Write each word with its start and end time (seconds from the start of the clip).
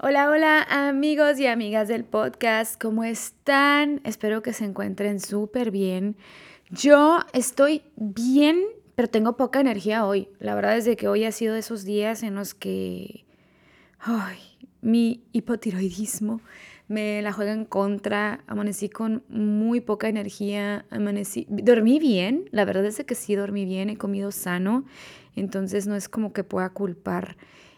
Hola, 0.00 0.30
hola 0.30 0.62
amigos 0.62 1.38
y 1.40 1.46
amigas 1.46 1.88
del 1.88 2.04
podcast, 2.04 2.80
¿cómo 2.80 3.04
están? 3.04 4.00
Espero 4.04 4.42
que 4.42 4.52
se 4.52 4.64
encuentren 4.64 5.18
súper 5.18 5.70
bien. 5.70 6.16
Yo 6.70 7.20
estoy 7.32 7.82
bien, 7.96 8.62
pero 8.94 9.08
tengo 9.08 9.36
poca 9.36 9.60
energía 9.60 10.04
hoy. 10.04 10.28
La 10.38 10.54
verdad 10.54 10.76
es 10.76 10.96
que 10.96 11.08
hoy 11.08 11.24
ha 11.24 11.32
sido 11.32 11.54
de 11.54 11.60
esos 11.60 11.84
días 11.84 12.22
en 12.22 12.34
los 12.34 12.54
que 12.54 13.24
ay, 13.98 14.38
mi 14.80 15.24
hipotiroidismo 15.32 16.40
me 16.88 17.22
la 17.22 17.32
juega 17.32 17.52
en 17.52 17.64
contra. 17.64 18.40
Amanecí 18.46 18.88
con 18.88 19.22
muy 19.28 19.80
poca 19.80 20.08
energía, 20.08 20.86
amanecí, 20.90 21.46
dormí 21.48 21.98
bien, 21.98 22.48
la 22.50 22.64
verdad 22.64 22.86
es 22.86 23.04
que 23.04 23.14
sí 23.14 23.34
dormí 23.34 23.64
bien, 23.64 23.90
he 23.90 23.96
comido 23.96 24.32
sano, 24.32 24.84
entonces 25.36 25.86
no 25.86 25.94
es 25.94 26.08
como 26.08 26.32
que 26.32 26.44
pueda 26.44 26.70
culpar 26.70 27.36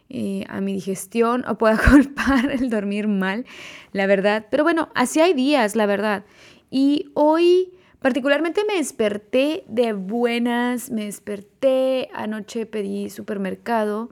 eh, 0.09 0.45
a 0.49 0.61
mi 0.61 0.73
digestión 0.73 1.45
o 1.47 1.59
pueda 1.59 1.77
culpar 1.91 2.51
el 2.51 2.71
dormir 2.71 3.09
mal, 3.09 3.45
la 3.93 4.07
verdad. 4.07 4.47
Pero 4.51 4.63
bueno, 4.63 4.89
así 4.95 5.21
hay 5.21 5.35
días, 5.35 5.77
la 5.77 5.87
verdad. 5.87 6.25
Y 6.71 7.11
hoy 7.15 7.73
particularmente 8.01 8.65
me 8.65 8.75
desperté 8.75 9.65
de 9.69 9.93
buenas, 9.93 10.91
me 10.91 11.05
desperté, 11.05 12.09
anoche 12.15 12.65
pedí 12.67 13.11
supermercado 13.11 14.11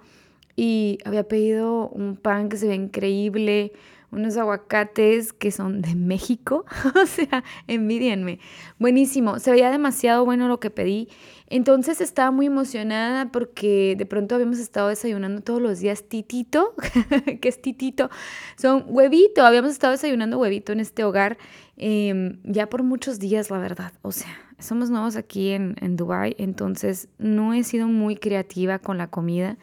y 0.55 0.99
había 1.05 1.27
pedido 1.27 1.89
un 1.89 2.17
pan 2.17 2.49
que 2.49 2.57
se 2.57 2.67
ve 2.67 2.75
increíble, 2.75 3.73
unos 4.11 4.37
aguacates 4.37 5.33
que 5.33 5.51
son 5.51 5.83
de 5.83 5.95
México, 5.95 6.65
o 7.03 7.07
sea, 7.07 7.45
envidienme. 7.67 8.41
Buenísimo, 8.79 9.39
se 9.39 9.51
veía 9.51 9.71
demasiado 9.71 10.25
bueno 10.25 10.49
lo 10.49 10.61
que 10.61 10.71
pedí 10.71 11.09
entonces 11.51 12.03
estaba 12.03 12.31
muy 12.31 12.47
emocionada 12.47 13.33
porque 13.33 13.95
de 13.97 14.05
pronto 14.05 14.35
habíamos 14.35 14.59
estado 14.59 14.89
desayunando 14.89 15.41
todos 15.41 15.63
los 15.63 15.81
días 15.81 16.05
titito, 16.05 16.75
que 17.41 17.49
es 17.49 17.63
titito, 17.63 18.11
son 18.59 18.85
huevito, 18.87 19.45
habíamos 19.45 19.73
estado 19.73 19.93
desayunando 19.93 20.39
huevito 20.39 20.73
en 20.73 20.81
este 20.81 21.05
hogar 21.05 21.39
em, 21.77 22.39
ya 22.45 22.69
por 22.69 22.83
muchos 22.83 23.19
días, 23.19 23.51
la 23.51 23.59
verdad. 23.59 23.93
O 24.03 24.13
sea, 24.13 24.29
somos 24.59 24.91
nuevos 24.91 25.17
aquí 25.17 25.51
en, 25.51 25.77
en 25.81 25.97
Dubai, 25.97 26.37
entonces 26.39 27.09
no 27.17 27.55
he 27.55 27.65
sido 27.65 27.89
muy 27.89 28.17
creativa 28.17 28.79
con 28.79 28.99
la 28.99 29.09
comida 29.09 29.57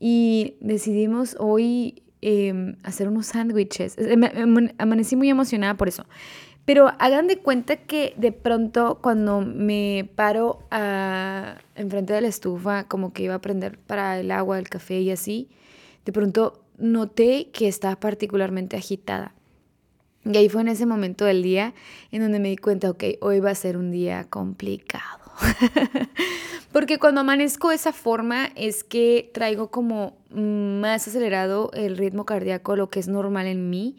y 0.00 0.56
decidimos 0.60 1.36
hoy 1.38 2.02
em, 2.20 2.76
hacer 2.82 3.08
unos 3.08 3.26
sándwiches. 3.26 3.96
Amanecí 4.78 5.16
muy 5.16 5.30
emocionada 5.30 5.76
por 5.76 5.88
eso. 5.88 6.04
Pero 6.64 6.92
hagan 6.98 7.28
de 7.28 7.38
cuenta 7.38 7.76
que 7.76 8.12
de 8.18 8.30
pronto 8.30 8.98
cuando 9.00 9.40
me 9.40 10.10
paro 10.16 10.58
a, 10.70 11.56
enfrente 11.74 12.12
de 12.12 12.20
la 12.20 12.28
estufa, 12.28 12.84
como 12.84 13.14
que 13.14 13.22
iba 13.22 13.34
a 13.34 13.40
prender 13.40 13.78
para 13.78 14.20
el 14.20 14.30
agua, 14.30 14.58
el 14.58 14.68
café 14.68 15.00
y 15.00 15.10
así, 15.10 15.48
de 16.04 16.12
pronto 16.12 16.62
noté 16.76 17.48
que 17.52 17.68
estaba 17.68 17.96
particularmente 17.96 18.76
agitada. 18.76 19.32
Y 20.24 20.36
ahí 20.36 20.50
fue 20.50 20.60
en 20.60 20.68
ese 20.68 20.84
momento 20.84 21.24
del 21.24 21.42
día 21.42 21.72
en 22.10 22.20
donde 22.20 22.38
me 22.38 22.50
di 22.50 22.58
cuenta, 22.58 22.90
ok, 22.90 23.04
hoy 23.22 23.40
va 23.40 23.50
a 23.50 23.54
ser 23.54 23.78
un 23.78 23.90
día 23.90 24.24
complicado. 24.28 25.17
Porque 26.72 26.98
cuando 26.98 27.20
amanezco 27.20 27.70
de 27.70 27.76
esa 27.76 27.92
forma 27.92 28.50
es 28.54 28.84
que 28.84 29.30
traigo 29.32 29.70
como 29.70 30.16
más 30.30 31.08
acelerado 31.08 31.70
el 31.72 31.96
ritmo 31.96 32.24
cardíaco, 32.24 32.76
lo 32.76 32.90
que 32.90 33.00
es 33.00 33.08
normal 33.08 33.46
en 33.46 33.70
mí. 33.70 33.96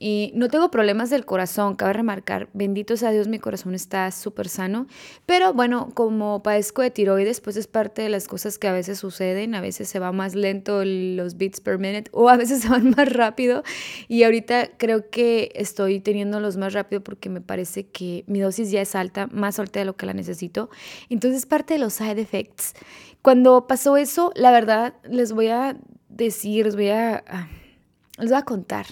Y 0.00 0.30
no 0.34 0.48
tengo 0.48 0.70
problemas 0.70 1.10
del 1.10 1.24
corazón, 1.24 1.74
cabe 1.74 1.92
remarcar, 1.92 2.48
bendito 2.52 2.96
sea 2.96 3.10
Dios, 3.10 3.26
mi 3.26 3.40
corazón 3.40 3.74
está 3.74 4.10
súper 4.12 4.48
sano, 4.48 4.86
pero 5.26 5.52
bueno, 5.52 5.90
como 5.94 6.40
padezco 6.42 6.82
de 6.82 6.90
tiroides, 6.92 7.40
pues 7.40 7.56
es 7.56 7.66
parte 7.66 8.02
de 8.02 8.08
las 8.08 8.28
cosas 8.28 8.58
que 8.58 8.68
a 8.68 8.72
veces 8.72 9.00
suceden, 9.00 9.56
a 9.56 9.60
veces 9.60 9.88
se 9.88 9.98
va 9.98 10.12
más 10.12 10.36
lento 10.36 10.84
los 10.84 11.36
beats 11.36 11.60
per 11.60 11.78
minute 11.78 12.08
o 12.12 12.28
a 12.28 12.36
veces 12.36 12.60
se 12.62 12.68
van 12.68 12.90
más 12.90 13.12
rápido 13.12 13.64
y 14.06 14.22
ahorita 14.22 14.70
creo 14.76 15.10
que 15.10 15.50
estoy 15.54 15.98
teniendo 15.98 16.38
los 16.38 16.56
más 16.56 16.74
rápido 16.74 17.02
porque 17.02 17.28
me 17.28 17.40
parece 17.40 17.88
que 17.88 18.22
mi 18.28 18.38
dosis 18.38 18.70
ya 18.70 18.80
es 18.80 18.94
alta, 18.94 19.26
más 19.32 19.58
alta 19.58 19.80
de 19.80 19.84
lo 19.84 19.96
que 19.96 20.06
la 20.06 20.12
necesito, 20.14 20.70
entonces 21.08 21.44
parte 21.44 21.74
de 21.74 21.80
los 21.80 21.94
side 21.94 22.20
effects. 22.20 22.74
Cuando 23.20 23.66
pasó 23.66 23.96
eso, 23.96 24.32
la 24.36 24.52
verdad, 24.52 24.94
les 25.02 25.32
voy 25.32 25.48
a 25.48 25.76
decir, 26.08 26.66
les 26.66 26.76
voy 26.76 26.90
a, 26.90 27.24
ah, 27.26 27.48
les 28.18 28.30
voy 28.30 28.38
a 28.38 28.42
contar 28.42 28.86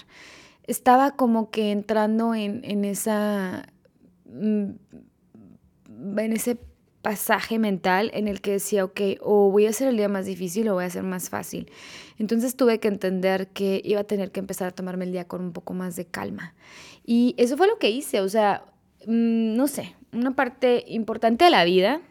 estaba 0.67 1.15
como 1.15 1.49
que 1.49 1.71
entrando 1.71 2.35
en, 2.35 2.61
en 2.63 2.85
esa 2.85 3.67
mm, 4.25 4.71
en 6.17 6.33
ese 6.33 6.59
pasaje 7.01 7.57
mental 7.57 8.11
en 8.13 8.27
el 8.27 8.41
que 8.41 8.51
decía, 8.51 8.83
ok, 8.83 8.99
o 9.21 9.49
voy 9.49 9.65
a 9.65 9.69
hacer 9.69 9.87
el 9.87 9.97
día 9.97 10.09
más 10.09 10.25
difícil 10.25 10.67
o 10.67 10.73
voy 10.73 10.83
a 10.83 10.87
hacer 10.87 11.03
más 11.03 11.29
fácil. 11.29 11.71
Entonces 12.19 12.57
tuve 12.57 12.79
que 12.79 12.89
entender 12.89 13.47
que 13.47 13.81
iba 13.85 14.01
a 14.01 14.03
tener 14.03 14.31
que 14.31 14.41
empezar 14.41 14.67
a 14.67 14.71
tomarme 14.71 15.05
el 15.05 15.13
día 15.13 15.25
con 15.25 15.41
un 15.41 15.53
poco 15.53 15.73
más 15.73 15.95
de 15.95 16.05
calma. 16.05 16.53
Y 17.05 17.33
eso 17.37 17.55
fue 17.55 17.67
lo 17.67 17.77
que 17.79 17.89
hice, 17.89 18.19
o 18.19 18.27
sea, 18.27 18.65
mm, 19.05 19.55
no 19.55 19.67
sé, 19.67 19.95
una 20.11 20.35
parte 20.35 20.83
importante 20.87 21.45
de 21.45 21.51
la 21.51 21.63
vida 21.63 22.01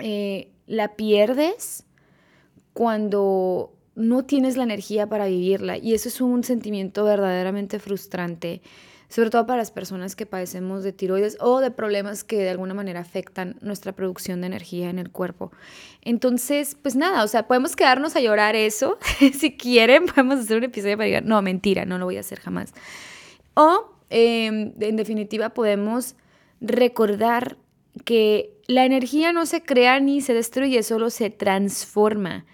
eh, 0.00 0.50
la 0.66 0.94
pierdes 0.96 1.84
cuando 2.72 3.75
no 3.96 4.24
tienes 4.24 4.56
la 4.56 4.62
energía 4.62 5.08
para 5.08 5.26
vivirla 5.26 5.78
y 5.78 5.94
eso 5.94 6.08
es 6.08 6.20
un 6.20 6.44
sentimiento 6.44 7.02
verdaderamente 7.04 7.78
frustrante, 7.78 8.60
sobre 9.08 9.30
todo 9.30 9.46
para 9.46 9.58
las 9.58 9.70
personas 9.70 10.14
que 10.14 10.26
padecemos 10.26 10.84
de 10.84 10.92
tiroides 10.92 11.38
o 11.40 11.60
de 11.60 11.70
problemas 11.70 12.22
que 12.22 12.36
de 12.36 12.50
alguna 12.50 12.74
manera 12.74 13.00
afectan 13.00 13.56
nuestra 13.62 13.92
producción 13.92 14.40
de 14.42 14.48
energía 14.48 14.90
en 14.90 14.98
el 14.98 15.10
cuerpo. 15.10 15.50
Entonces, 16.02 16.76
pues 16.80 16.94
nada, 16.94 17.24
o 17.24 17.28
sea, 17.28 17.46
podemos 17.48 17.74
quedarnos 17.74 18.14
a 18.16 18.20
llorar 18.20 18.54
eso, 18.54 18.98
si 19.32 19.56
quieren, 19.56 20.06
podemos 20.06 20.40
hacer 20.40 20.58
un 20.58 20.64
episodio 20.64 20.96
para 20.96 21.08
decir, 21.08 21.24
no, 21.24 21.40
mentira, 21.40 21.86
no 21.86 21.98
lo 21.98 22.04
voy 22.04 22.18
a 22.18 22.20
hacer 22.20 22.38
jamás. 22.38 22.74
O, 23.54 23.90
em, 24.10 24.72
en 24.78 24.96
definitiva, 24.96 25.50
podemos 25.50 26.16
recordar 26.60 27.56
que 28.04 28.52
la 28.66 28.84
energía 28.84 29.32
no 29.32 29.46
se 29.46 29.62
crea 29.62 30.00
ni 30.00 30.20
se 30.20 30.34
destruye, 30.34 30.82
solo 30.82 31.08
se 31.08 31.30
transforma. 31.30 32.44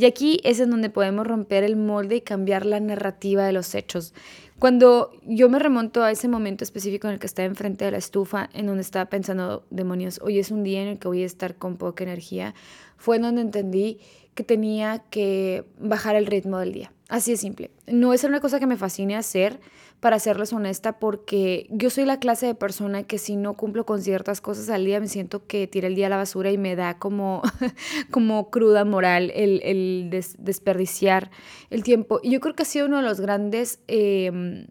Y 0.00 0.06
aquí 0.06 0.40
es 0.44 0.60
en 0.60 0.70
donde 0.70 0.88
podemos 0.88 1.26
romper 1.26 1.62
el 1.62 1.76
molde 1.76 2.16
y 2.16 2.20
cambiar 2.22 2.64
la 2.64 2.80
narrativa 2.80 3.44
de 3.44 3.52
los 3.52 3.74
hechos. 3.74 4.14
Cuando 4.58 5.12
yo 5.26 5.50
me 5.50 5.58
remonto 5.58 6.02
a 6.02 6.10
ese 6.10 6.26
momento 6.26 6.64
específico 6.64 7.06
en 7.06 7.12
el 7.12 7.20
que 7.20 7.26
estaba 7.26 7.44
enfrente 7.44 7.84
de 7.84 7.90
la 7.90 7.98
estufa, 7.98 8.48
en 8.54 8.64
donde 8.64 8.80
estaba 8.80 9.10
pensando, 9.10 9.66
demonios, 9.68 10.18
hoy 10.22 10.38
es 10.38 10.50
un 10.50 10.62
día 10.62 10.80
en 10.80 10.88
el 10.88 10.98
que 10.98 11.06
voy 11.06 11.22
a 11.22 11.26
estar 11.26 11.56
con 11.56 11.76
poca 11.76 12.02
energía, 12.02 12.54
fue 12.96 13.18
donde 13.18 13.42
entendí 13.42 13.98
que 14.34 14.42
tenía 14.42 15.02
que 15.10 15.66
bajar 15.78 16.16
el 16.16 16.24
ritmo 16.24 16.56
del 16.56 16.72
día. 16.72 16.92
Así 17.10 17.32
de 17.32 17.36
simple. 17.36 17.70
No 17.86 18.14
es 18.14 18.24
una 18.24 18.40
cosa 18.40 18.58
que 18.58 18.66
me 18.66 18.78
fascine 18.78 19.16
hacer, 19.16 19.60
para 20.00 20.18
serles 20.18 20.52
honesta, 20.52 20.98
porque 20.98 21.66
yo 21.70 21.90
soy 21.90 22.06
la 22.06 22.18
clase 22.18 22.46
de 22.46 22.54
persona 22.54 23.02
que 23.02 23.18
si 23.18 23.36
no 23.36 23.54
cumplo 23.54 23.84
con 23.84 24.00
ciertas 24.00 24.40
cosas 24.40 24.70
al 24.70 24.86
día, 24.86 24.98
me 24.98 25.08
siento 25.08 25.46
que 25.46 25.66
tira 25.66 25.86
el 25.88 25.94
día 25.94 26.06
a 26.06 26.10
la 26.10 26.16
basura 26.16 26.50
y 26.50 26.58
me 26.58 26.74
da 26.74 26.98
como, 26.98 27.42
como 28.10 28.50
cruda 28.50 28.86
moral 28.86 29.30
el, 29.34 30.08
desperdiciar 30.38 31.30
el 31.68 31.82
tiempo. 31.82 32.18
Y 32.22 32.30
yo 32.30 32.40
creo 32.40 32.54
que 32.54 32.62
ha 32.62 32.66
sido 32.66 32.86
uno 32.86 32.96
de 32.96 33.02
los 33.02 33.20
grandes, 33.20 33.80
em, 33.88 34.66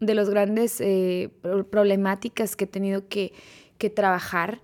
de 0.00 0.14
los 0.14 0.30
grandes 0.30 0.80
eh, 0.80 1.30
problemáticas 1.70 2.56
que 2.56 2.64
he 2.64 2.68
tenido 2.68 3.06
que, 3.08 3.34
que 3.76 3.90
trabajar 3.90 4.62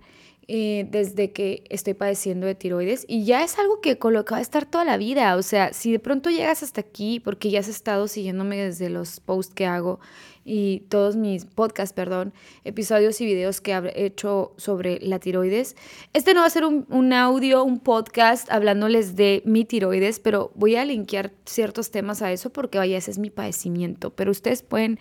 eh, 0.53 0.85
desde 0.91 1.31
que 1.31 1.63
estoy 1.69 1.93
padeciendo 1.93 2.45
de 2.45 2.55
tiroides 2.55 3.05
y 3.07 3.23
ya 3.23 3.41
es 3.41 3.57
algo 3.57 3.79
que 3.79 3.97
con 3.97 4.17
a 4.17 4.41
estar 4.41 4.65
toda 4.65 4.83
la 4.83 4.97
vida. 4.97 5.37
O 5.37 5.43
sea, 5.43 5.71
si 5.71 5.93
de 5.93 5.99
pronto 5.99 6.29
llegas 6.29 6.61
hasta 6.61 6.81
aquí, 6.81 7.21
porque 7.21 7.49
ya 7.49 7.61
has 7.61 7.69
estado 7.69 8.09
siguiéndome 8.09 8.57
desde 8.57 8.89
los 8.89 9.21
posts 9.21 9.53
que 9.53 9.65
hago 9.65 10.01
y 10.43 10.81
todos 10.89 11.15
mis 11.15 11.45
podcasts, 11.45 11.93
perdón, 11.93 12.33
episodios 12.65 13.21
y 13.21 13.25
videos 13.27 13.61
que 13.61 13.71
he 13.71 14.05
hecho 14.05 14.53
sobre 14.57 14.99
la 14.99 15.19
tiroides. 15.19 15.77
Este 16.11 16.33
no 16.33 16.41
va 16.41 16.47
a 16.47 16.49
ser 16.49 16.65
un, 16.65 16.85
un, 16.89 17.13
audio, 17.13 17.63
un 17.63 17.79
podcast 17.79 18.51
hablándoles 18.51 19.15
de 19.15 19.43
mi 19.45 19.63
tiroides, 19.63 20.19
pero 20.19 20.51
voy 20.55 20.75
a 20.75 20.83
linkear 20.83 21.31
ciertos 21.45 21.91
temas 21.91 22.21
a 22.21 22.29
eso 22.33 22.49
porque 22.49 22.77
vaya, 22.77 22.97
ese 22.97 23.11
es 23.11 23.19
mi 23.19 23.29
padecimiento. 23.29 24.09
Pero 24.09 24.31
ustedes 24.31 24.63
pueden, 24.63 24.99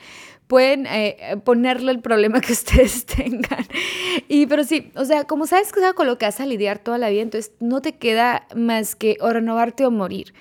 pueden 0.51 0.85
eh, 0.87 1.17
ponerle 1.45 1.93
el 1.93 2.01
problema 2.01 2.41
que 2.41 2.53
ustedes 2.61 3.07
tengan. 3.07 3.65
Y 4.27 4.47
pero 4.47 4.65
sí, 4.65 4.91
o 4.97 5.05
sea, 5.05 5.23
como 5.23 5.47
sabes 5.47 5.73
que 5.73 5.79
es 5.79 5.93
con 5.95 6.09
lo 6.09 6.19
que 6.19 6.27
vas 6.27 6.41
a 6.41 6.47
lidiar 6.47 6.81
toda 6.81 6.99
la 6.99 7.09
vida, 7.09 7.23
entonces 7.23 7.53
no 7.61 7.81
te 7.81 7.93
queda 7.93 8.49
más 8.57 8.97
que 8.97 9.17
o 9.21 9.31
renovarte 9.31 9.87
o 9.87 9.93
morir. 9.93 10.35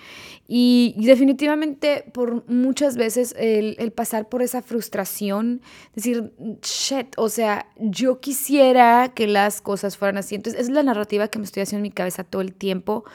Y 0.52 0.96
definitivamente 0.98 2.06
por 2.12 2.50
muchas 2.50 2.98
veces 2.98 3.36
el, 3.38 3.76
el, 3.78 3.92
pasar 3.92 4.30
por 4.30 4.42
esa 4.42 4.64
frustración, 4.64 5.62
decir, 5.94 6.34
shit, 6.64 7.14
o 7.18 7.30
sea, 7.30 7.68
yo 7.78 8.20
quisiera 8.20 9.12
que 9.14 9.28
las 9.28 9.62
cosas 9.62 9.96
fueran 9.96 10.18
así. 10.18 10.34
Entonces, 10.34 10.60
es 10.60 10.70
la 10.70 10.82
narrativa 10.82 11.28
que 11.28 11.38
me 11.38 11.46
estoy 11.46 11.62
haciendo 11.62 11.86
en 11.86 11.92
mi 11.92 11.92
cabeza 11.92 12.24
todo 12.24 12.42
el 12.42 12.56
tiempo 12.56 13.06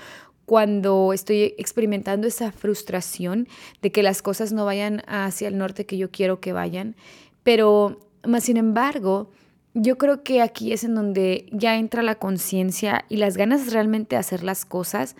cuando 0.47 1.13
estoy 1.13 1.55
experimentando 1.59 2.27
esa 2.27 2.53
frustración 2.53 3.49
de 3.83 3.93
que 3.93 4.03
las 4.03 4.23
cosas 4.23 4.53
no 4.53 4.65
vayan 4.65 5.03
hacia 5.07 5.49
el 5.49 5.57
norte 5.57 5.87
que 5.87 5.97
yo 5.97 6.11
quiero 6.11 6.41
que 6.41 6.53
vayan. 6.53 6.97
Pero, 7.43 8.01
más 8.27 8.45
sin 8.45 8.57
embargo, 8.57 9.31
yo 9.75 9.99
creo 9.99 10.23
que 10.23 10.41
aquí 10.41 10.73
es 10.73 10.85
en 10.85 10.95
donde 10.95 11.47
ya 11.51 11.77
entra 11.77 12.03
la 12.03 12.15
conciencia 12.15 13.05
y 13.09 13.17
las 13.17 13.37
ganas 13.37 13.73
realmente 13.73 14.17
de 14.17 14.21
hacer 14.21 14.45
las 14.45 14.65
cosas 14.65 15.17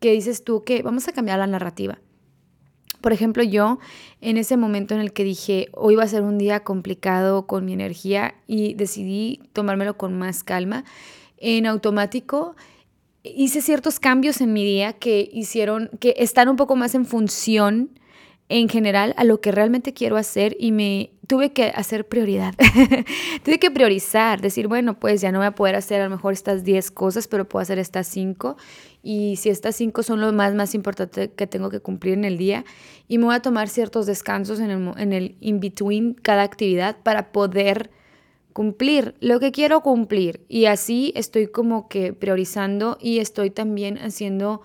que 0.00 0.12
dices 0.12 0.44
tú 0.44 0.64
que 0.64 0.82
vamos 0.82 1.08
a 1.08 1.12
cambiar 1.12 1.38
la 1.38 1.46
narrativa. 1.46 1.98
Por 3.00 3.12
ejemplo, 3.12 3.42
yo 3.42 3.78
en 4.20 4.38
ese 4.38 4.56
momento 4.56 4.94
en 4.94 5.00
el 5.00 5.12
que 5.12 5.24
dije, 5.24 5.68
hoy 5.72 5.94
va 5.94 6.04
a 6.04 6.08
ser 6.08 6.22
un 6.22 6.38
día 6.38 6.60
complicado 6.60 7.46
con 7.46 7.64
mi 7.64 7.72
energía 7.72 8.34
y 8.46 8.74
decidí 8.74 9.40
tomármelo 9.52 9.96
con 9.96 10.18
más 10.18 10.42
calma, 10.42 10.84
en 11.36 11.66
automático 11.66 12.56
hice 13.22 13.62
ciertos 13.62 14.00
cambios 14.00 14.40
en 14.40 14.52
mi 14.52 14.64
día 14.64 14.92
que 14.92 15.28
hicieron, 15.32 15.90
que 16.00 16.14
están 16.18 16.48
un 16.48 16.56
poco 16.56 16.76
más 16.76 16.94
en 16.94 17.04
función 17.04 17.90
en 18.48 18.68
general 18.68 19.14
a 19.18 19.24
lo 19.24 19.40
que 19.40 19.52
realmente 19.52 19.92
quiero 19.92 20.16
hacer 20.16 20.56
y 20.58 20.72
me 20.72 21.12
tuve 21.26 21.52
que 21.52 21.64
hacer 21.64 22.08
prioridad. 22.08 22.54
tuve 23.44 23.58
que 23.58 23.70
priorizar, 23.70 24.40
decir, 24.40 24.68
bueno, 24.68 24.98
pues 24.98 25.20
ya 25.20 25.30
no 25.30 25.38
voy 25.38 25.46
a 25.46 25.54
poder 25.54 25.74
hacer 25.74 26.00
a 26.00 26.04
lo 26.04 26.10
mejor 26.10 26.32
estas 26.32 26.64
10 26.64 26.90
cosas, 26.90 27.28
pero 27.28 27.46
puedo 27.46 27.62
hacer 27.62 27.78
estas 27.78 28.06
5 28.06 28.56
y 29.02 29.36
si 29.36 29.50
estas 29.50 29.76
5 29.76 30.02
son 30.02 30.20
lo 30.20 30.32
más 30.32 30.54
más 30.54 30.74
importante 30.74 31.30
que 31.30 31.46
tengo 31.46 31.68
que 31.68 31.80
cumplir 31.80 32.14
en 32.14 32.24
el 32.24 32.38
día 32.38 32.64
y 33.06 33.18
me 33.18 33.26
voy 33.26 33.34
a 33.34 33.40
tomar 33.40 33.68
ciertos 33.68 34.06
descansos 34.06 34.60
en 34.60 34.70
el, 34.70 34.92
en 34.96 35.12
el 35.12 35.36
in 35.40 35.60
between 35.60 36.14
cada 36.14 36.42
actividad 36.42 36.96
para 37.02 37.30
poder 37.32 37.90
cumplir 38.58 39.14
lo 39.20 39.38
que 39.38 39.52
quiero 39.52 39.82
cumplir 39.82 40.44
y 40.48 40.64
así 40.64 41.12
estoy 41.14 41.46
como 41.46 41.88
que 41.88 42.12
priorizando 42.12 42.98
y 43.00 43.20
estoy 43.20 43.50
también 43.50 43.98
haciendo 43.98 44.62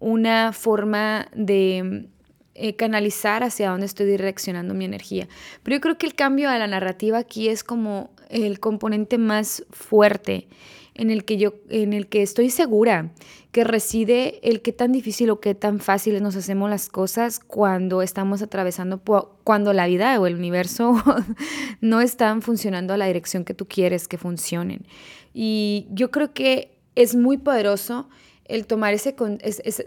una 0.00 0.54
forma 0.54 1.28
de 1.34 2.08
eh, 2.54 2.74
canalizar 2.76 3.42
hacia 3.42 3.68
dónde 3.68 3.84
estoy 3.84 4.06
direccionando 4.06 4.72
mi 4.72 4.86
energía. 4.86 5.28
Pero 5.62 5.76
yo 5.76 5.80
creo 5.82 5.98
que 5.98 6.06
el 6.06 6.14
cambio 6.14 6.48
a 6.48 6.56
la 6.56 6.66
narrativa 6.66 7.18
aquí 7.18 7.50
es 7.50 7.64
como 7.64 8.14
el 8.30 8.60
componente 8.60 9.18
más 9.18 9.66
fuerte 9.68 10.48
en 10.94 11.10
el 11.10 11.24
que 11.24 11.36
yo 11.36 11.54
en 11.70 11.92
el 11.92 12.06
que 12.06 12.22
estoy 12.22 12.50
segura 12.50 13.12
que 13.52 13.64
reside 13.64 14.40
el 14.42 14.62
qué 14.62 14.72
tan 14.72 14.92
difícil 14.92 15.30
o 15.30 15.40
qué 15.40 15.54
tan 15.54 15.78
fáciles 15.78 16.22
nos 16.22 16.34
hacemos 16.36 16.68
las 16.70 16.88
cosas 16.88 17.38
cuando 17.38 18.02
estamos 18.02 18.42
atravesando 18.42 19.00
cuando 19.44 19.72
la 19.72 19.86
vida 19.86 20.18
o 20.20 20.26
el 20.26 20.34
universo 20.34 20.94
no 21.80 22.00
están 22.00 22.42
funcionando 22.42 22.94
a 22.94 22.96
la 22.96 23.06
dirección 23.06 23.44
que 23.44 23.54
tú 23.54 23.66
quieres 23.66 24.08
que 24.08 24.18
funcionen. 24.18 24.86
Y 25.32 25.86
yo 25.90 26.10
creo 26.10 26.32
que 26.32 26.78
es 26.94 27.14
muy 27.14 27.38
poderoso 27.38 28.08
el 28.46 28.66
tomar 28.66 28.94
ese, 28.94 29.14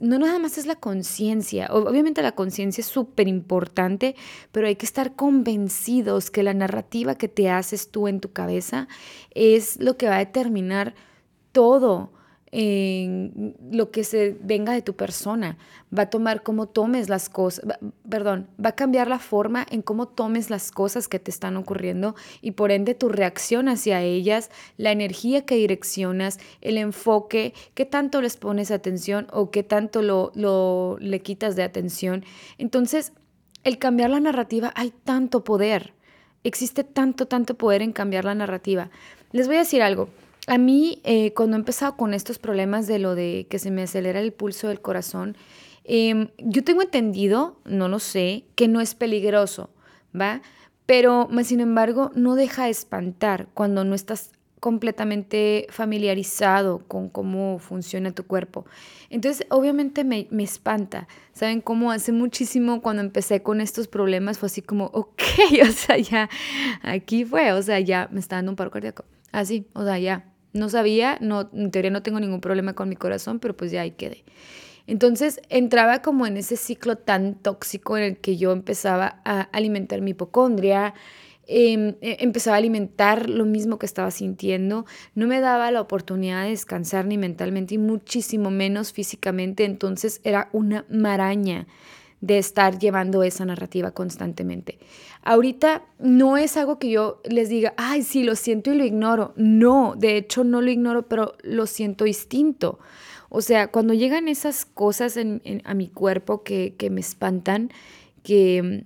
no 0.02 0.20
nada 0.20 0.40
más 0.40 0.58
es 0.58 0.66
la 0.66 0.76
conciencia, 0.76 1.68
obviamente 1.72 2.22
la 2.22 2.34
conciencia 2.34 2.82
es 2.82 2.88
súper 2.88 3.28
importante, 3.28 4.16
pero 4.52 4.68
hay 4.68 4.76
que 4.76 4.86
estar 4.86 5.16
convencidos 5.16 6.32
que 6.32 6.44
la 6.44 6.54
narrativa 6.54 7.16
que 7.16 7.28
te 7.28 7.50
haces 7.50 7.92
tú 7.92 8.08
en 8.08 8.20
tu 8.20 8.32
cabeza 8.32 8.88
es 9.32 9.80
lo 9.80 9.98
que 9.98 10.08
va 10.08 10.16
a 10.16 10.20
determinar 10.20 10.96
todo 11.52 12.12
en 12.52 13.56
lo 13.72 13.92
que 13.92 14.04
se 14.04 14.38
venga 14.42 14.74
de 14.74 14.82
tu 14.82 14.96
persona, 14.96 15.58
va 15.96 16.04
a 16.04 16.10
tomar 16.10 16.44
cómo 16.44 16.68
tomes 16.68 17.10
las 17.10 17.30
cosas, 17.30 17.66
perdón, 18.10 18.48
va 18.64 18.70
a 18.70 18.76
cambiar 18.76 19.08
la 19.08 19.20
forma 19.20 19.66
en 19.70 19.82
cómo 19.82 20.08
tomes 20.08 20.50
las 20.50 20.72
cosas 20.72 21.08
que 21.08 21.20
te 21.20 21.32
están 21.32 21.58
ocurriendo 21.58 22.16
y 22.42 22.52
por 22.52 22.72
ende 22.72 22.96
tu 22.96 23.10
reacción 23.10 23.68
hacia 23.68 24.02
ellas, 24.02 24.50
la 24.78 24.92
energía 24.92 25.46
que 25.46 25.56
direccionas, 25.56 26.40
el 26.62 26.78
enfoque, 26.78 27.54
qué 27.74 27.86
tanto 27.86 28.22
les 28.22 28.38
pones 28.38 28.72
atención 28.72 29.28
o 29.32 29.52
qué 29.52 29.64
tanto 29.64 30.02
lo, 30.02 30.32
lo 30.36 30.98
le 31.00 31.22
quitas 31.22 31.56
de 31.56 31.64
atención. 31.64 32.24
Entonces, 32.58 33.14
el 33.64 33.78
cambiar 33.78 34.10
la 34.10 34.20
narrativa, 34.20 34.72
hay 34.76 34.94
tanto 35.04 35.44
poder, 35.44 35.94
existe 36.44 36.84
tanto, 36.86 37.28
tanto 37.28 37.56
poder 37.56 37.82
en 37.82 37.92
cambiar 37.92 38.24
la 38.24 38.36
narrativa. 38.36 38.90
Les 39.32 39.48
voy 39.48 39.58
a 39.58 39.60
decir 39.60 39.82
algo. 39.82 40.10
A 40.48 40.58
mí, 40.58 41.02
eh, 41.04 41.34
cuando 41.34 41.58
he 41.58 41.60
empezado 41.60 41.98
con 41.98 42.14
estos 42.14 42.40
problemas 42.40 42.88
de 42.88 43.00
lo 43.00 43.16
de 43.16 43.48
que 43.50 43.60
se 43.60 43.70
me 43.70 43.84
acelera 43.84 44.22
el 44.22 44.32
pulso 44.32 44.70
del 44.70 44.80
corazón, 44.80 45.36
em, 45.84 46.30
yo 46.38 46.64
tengo 46.64 46.82
entendido, 46.82 47.60
no 47.66 47.90
lo 47.90 48.00
sé, 48.00 48.46
que 48.56 48.70
no 48.70 48.80
es 48.80 48.96
peligroso, 48.96 49.70
¿va? 50.20 50.42
Pero, 50.86 51.28
sin 51.44 51.60
embargo, 51.60 52.12
no 52.16 52.36
deja 52.36 52.70
espantar 52.70 53.50
cuando 53.54 53.84
no 53.84 53.94
estás 53.94 54.32
completamente 54.62 55.68
familiarizado 55.70 56.80
con 56.88 57.10
cómo 57.10 57.60
funciona 57.60 58.12
tu 58.14 58.26
cuerpo. 58.26 58.66
Entonces, 59.10 59.46
obviamente 59.50 60.06
me, 60.06 60.28
me, 60.32 60.44
espanta. 60.44 61.10
¿Saben 61.34 61.60
cómo? 61.60 61.92
Hace 61.92 62.14
muchísimo 62.14 62.82
cuando 62.82 63.02
empecé 63.02 63.44
con 63.44 63.60
estos 63.60 63.90
problemas 63.90 64.40
fue 64.40 64.48
así 64.48 64.62
como, 64.62 64.86
ok, 64.94 65.22
o 65.62 65.72
sea, 65.74 65.98
ya, 65.98 66.30
aquí 66.84 67.26
fue, 67.26 67.52
o 67.52 67.62
sea, 67.62 67.82
ya 67.82 68.08
me 68.14 68.22
está 68.22 68.38
dando 68.38 68.54
un 68.54 68.56
paro 68.56 68.72
cardíaco. 68.72 69.04
Así, 69.34 69.68
o 69.74 69.84
sea, 69.84 70.00
ya, 70.00 70.26
no 70.58 70.70
sabía, 70.70 71.18
no, 71.22 71.50
en 71.54 71.72
teoría 71.72 71.92
no 71.92 72.04
tengo 72.04 72.20
ningún 72.20 72.42
problema 72.42 72.74
con 72.74 72.90
mi 72.90 72.96
corazón, 72.96 73.40
pero 73.40 73.56
pues 73.56 73.72
ya 73.72 73.82
ahí 73.82 73.92
quedé. 73.92 74.24
Entonces 74.88 75.42
entraba 75.50 76.02
como 76.02 76.26
en 76.26 76.38
ese 76.38 76.56
ciclo 76.56 76.96
tan 76.96 77.36
tóxico 77.36 77.98
en 77.98 78.04
el 78.04 78.18
que 78.18 78.38
yo 78.38 78.54
empezaba 78.54 79.22
a 79.26 79.42
alimentar 79.42 80.02
mi 80.02 80.12
hipocondria, 80.12 80.94
em, 81.46 81.96
e, 82.02 82.18
empezaba 82.22 82.56
a 82.56 82.60
alimentar 82.60 83.30
lo 83.30 83.46
mismo 83.46 83.80
que 83.80 83.86
estaba 83.86 84.12
sintiendo, 84.12 84.86
no 85.14 85.28
me 85.28 85.42
daba 85.42 85.72
la 85.72 85.82
oportunidad 85.82 86.44
de 86.44 86.50
descansar 86.50 87.06
ni 87.06 87.18
mentalmente 87.18 87.76
y 87.76 87.78
muchísimo 87.78 88.50
menos 88.50 88.94
físicamente, 88.94 89.66
entonces 89.66 90.22
era 90.24 90.50
una 90.54 90.86
maraña 90.90 91.68
de 92.22 92.38
estar 92.38 92.80
llevando 92.80 93.24
esa 93.24 93.46
narrativa 93.46 93.92
constantemente. 93.92 94.80
Ahorita 95.28 95.84
no 96.00 96.38
es 96.38 96.56
algo 96.56 96.80
que 96.80 96.90
yo 96.90 97.20
les 97.26 97.50
diga, 97.50 97.74
ay, 97.76 98.04
sí, 98.04 98.24
lo 98.24 98.38
siento 98.38 98.72
y 98.72 98.78
lo 98.78 98.86
ignoro. 98.86 99.34
No, 99.36 99.94
de 99.98 100.16
hecho 100.16 100.46
no 100.46 100.62
lo 100.62 100.72
ignoro, 100.72 101.10
pero 101.10 101.34
lo 101.44 101.68
siento 101.68 102.06
distinto. 102.06 102.80
O 103.28 103.42
sea, 103.42 103.68
cuando 103.70 103.94
llegan 103.94 104.30
esas 104.30 104.64
cosas 104.64 105.18
a 105.18 105.74
mi 105.74 105.90
cuerpo 105.90 106.44
que, 106.44 106.76
que 106.78 106.90
me 106.90 107.02
espantan, 107.02 107.72
que 108.24 108.86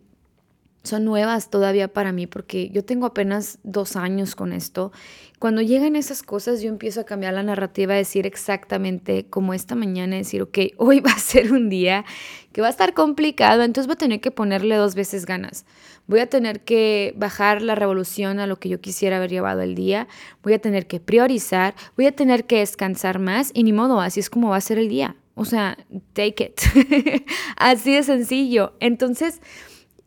son 0.84 1.06
nuevas 1.06 1.50
todavía 1.50 1.88
para 1.88 2.12
mí 2.12 2.26
porque 2.28 2.70
yo 2.70 2.84
tengo 2.84 3.06
apenas 3.06 3.60
dos 3.64 3.96
años 3.96 4.36
con 4.36 4.52
esto. 4.52 4.92
Cuando 5.38 5.62
llegan 5.62 5.96
esas 5.96 6.24
cosas 6.24 6.62
yo 6.62 6.70
empiezo 6.70 7.02
a 7.02 7.04
cambiar 7.04 7.34
la 7.34 7.44
narrativa, 7.44 7.94
a 7.94 7.98
decir 7.98 8.26
exactamente 8.26 9.26
como 9.30 9.54
esta 9.54 9.76
mañana, 9.76 10.16
decir, 10.16 10.42
ok, 10.42 10.58
hoy 10.78 11.00
va 11.00 11.12
a 11.12 11.20
ser 11.20 11.52
un 11.52 11.70
día 11.70 12.06
que 12.52 12.62
va 12.62 12.68
a 12.68 12.72
estar 12.72 12.94
complicado, 12.94 13.64
entonces 13.64 13.88
voy 13.88 13.94
a 13.94 13.98
tener 13.98 14.22
que 14.22 14.32
ponerle 14.32 14.76
dos 14.76 14.96
veces 14.96 15.26
ganas. 15.26 15.66
Voy 16.08 16.20
a 16.20 16.28
tener 16.28 16.62
que 16.62 17.14
bajar 17.16 17.62
la 17.62 17.76
revolución 17.76 18.40
a 18.40 18.48
lo 18.48 18.60
que 18.60 18.68
yo 18.68 18.82
quisiera 18.82 19.18
haber 19.18 19.30
llevado 19.30 19.62
el 19.62 19.76
día, 19.76 20.08
voy 20.44 20.54
a 20.54 20.60
tener 20.60 20.88
que 20.88 21.00
priorizar, 21.00 21.76
voy 21.96 22.08
a 22.08 22.12
tener 22.12 22.46
que 22.46 22.60
descansar 22.60 23.20
más 23.20 23.52
y 23.54 23.64
ni 23.64 23.72
modo, 23.72 24.02
así 24.02 24.20
es 24.20 24.30
como 24.30 24.50
va 24.50 24.58
a 24.58 24.62
ser 24.62 24.80
el 24.80 24.90
día. 24.90 25.16
O 25.36 25.46
sea, 25.46 25.78
take 26.14 26.44
it. 26.44 27.26
así 27.56 27.94
de 27.94 28.04
sencillo. 28.04 28.74
Entonces 28.80 29.42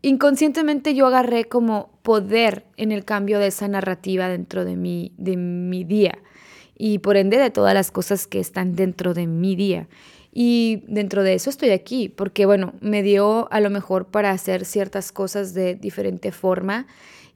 inconscientemente 0.05 0.95
yo 0.95 1.07
agarré 1.07 1.47
como 1.47 1.91
poder 2.03 2.67
en 2.77 2.93
el 2.93 3.05
cambio 3.07 3.39
de 3.39 3.47
esa 3.47 3.69
narrativa 3.69 4.29
dentro 4.29 4.65
de 4.65 4.77
mi, 4.77 5.13
de 5.17 5.37
mi 5.39 5.83
día 5.85 6.19
y 6.77 6.99
por 6.99 7.17
ende 7.17 7.39
de 7.39 7.51
todas 7.51 7.73
las 7.73 7.91
cosas 7.91 8.27
que 8.27 8.39
están 8.39 8.75
dentro 8.75 9.15
de 9.15 9.27
mi 9.27 9.57
día. 9.57 9.89
Y 10.31 10.83
dentro 10.89 11.23
de 11.23 11.35
eso 11.35 11.49
estoy 11.49 11.71
aquí, 11.71 12.09
porque 12.09 12.45
bueno, 12.45 12.75
me 12.81 13.03
dio 13.03 13.51
a 13.51 13.61
lo 13.61 13.71
mejor 13.71 14.07
para 14.07 14.33
hacer 14.33 14.65
ciertas 14.65 15.13
cosas 15.13 15.55
de 15.55 15.75
diferente 15.75 16.33
forma 16.33 16.87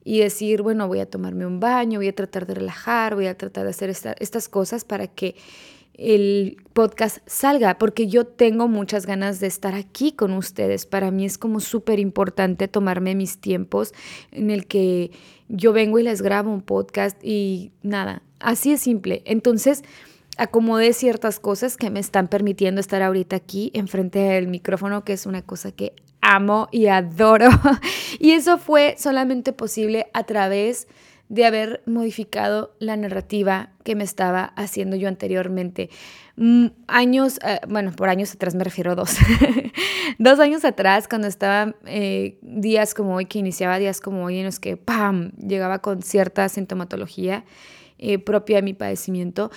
y 0.05 0.19
decir, 0.19 0.63
bueno, 0.63 0.89
voy 0.89 1.01
a 1.01 1.07
tomarme 1.07 1.47
un 1.47 1.61
baño, 1.61 2.01
voy 2.01 2.09
a 2.09 2.15
tratar 2.15 2.47
de 2.47 2.55
relajar, 2.55 3.15
voy 3.15 3.29
a 3.29 3.39
tratar 3.39 3.65
de 3.65 3.71
hacer 3.71 3.89
estas 3.89 4.49
cosas 4.49 4.85
para 4.85 5.07
que 5.07 5.37
el 5.99 6.57
podcast 6.73 7.19
salga, 7.27 7.77
porque 7.77 8.07
yo 8.07 8.25
tengo 8.25 8.69
muchas 8.69 9.05
ganas 9.05 9.41
de 9.41 9.49
estar 9.49 9.75
aquí 9.75 10.13
con 10.13 10.33
ustedes. 10.33 10.87
Para 10.87 11.11
mí 11.11 11.25
es 11.25 11.37
como 11.37 11.59
súper 11.59 11.99
importante 11.99 12.69
tomarme 12.69 13.17
mis 13.17 13.39
tiempos 13.39 13.93
en 14.31 14.51
el 14.51 14.67
que 14.67 15.11
yo 15.49 15.73
vengo 15.73 15.99
y 15.99 16.05
les 16.05 16.23
grabo 16.23 16.53
un 16.53 16.63
podcast 16.63 17.19
y 17.23 17.73
nada, 17.83 18.23
así 18.39 18.73
es 18.73 18.81
simple. 18.81 19.23
Entonces, 19.25 19.83
acomodé 20.37 20.93
ciertas 20.93 21.41
cosas 21.41 21.77
que 21.77 21.91
me 21.91 21.99
están 21.99 22.29
permitiendo 22.29 22.81
estar 22.81 23.03
ahorita 23.03 23.35
aquí 23.35 23.73
enfrente 23.75 24.21
del 24.21 24.47
micrófono, 24.47 25.05
que 25.05 25.15
es 25.15 25.27
una 25.27 25.43
cosa 25.43 25.73
que 25.73 25.95
amo 26.21 26.69
y 26.71 26.87
adoro. 26.87 27.49
y 28.21 28.31
eso 28.31 28.57
fue 28.57 28.95
solamente 28.99 29.53
posible 29.53 30.07
a 30.13 30.23
través 30.25 30.87
de 30.87 31.08
de 31.29 31.45
haber 31.45 31.83
modificado 31.87 32.75
la 32.79 32.97
narrativa 32.97 33.71
que 33.85 33.95
me 33.95 34.05
estaba 34.05 34.45
haciendo 34.57 34.97
yo 34.97 35.09
anteriormente. 35.09 35.91
Mm, 36.37 36.67
años, 36.87 37.39
eh, 37.45 37.61
bueno, 37.69 37.93
por 37.93 38.09
años 38.09 38.33
atrás 38.33 38.55
me 38.55 38.65
refiero 38.65 38.93
a 38.93 38.95
dos. 38.95 39.17
dos 40.19 40.41
años 40.41 40.65
atrás, 40.65 41.09
cuando 41.09 41.29
estaba 41.29 41.75
eh, 41.85 42.39
días 42.43 42.95
como 42.95 43.17
hoy, 43.17 43.27
que 43.27 43.39
iniciaba 43.39 43.79
días 43.79 44.01
como 44.01 44.25
hoy 44.25 44.39
en 44.39 44.47
los 44.47 44.59
que, 44.59 44.77
¡pam!, 44.77 45.33
llegaba 45.33 45.81
con 45.81 46.03
cierta 46.03 46.49
sintomatología. 46.49 47.45
Eh, 48.01 48.21
propia 48.21 48.59
de 48.59 48.63
mi 48.63 48.75
padecimiento, 48.75 49.51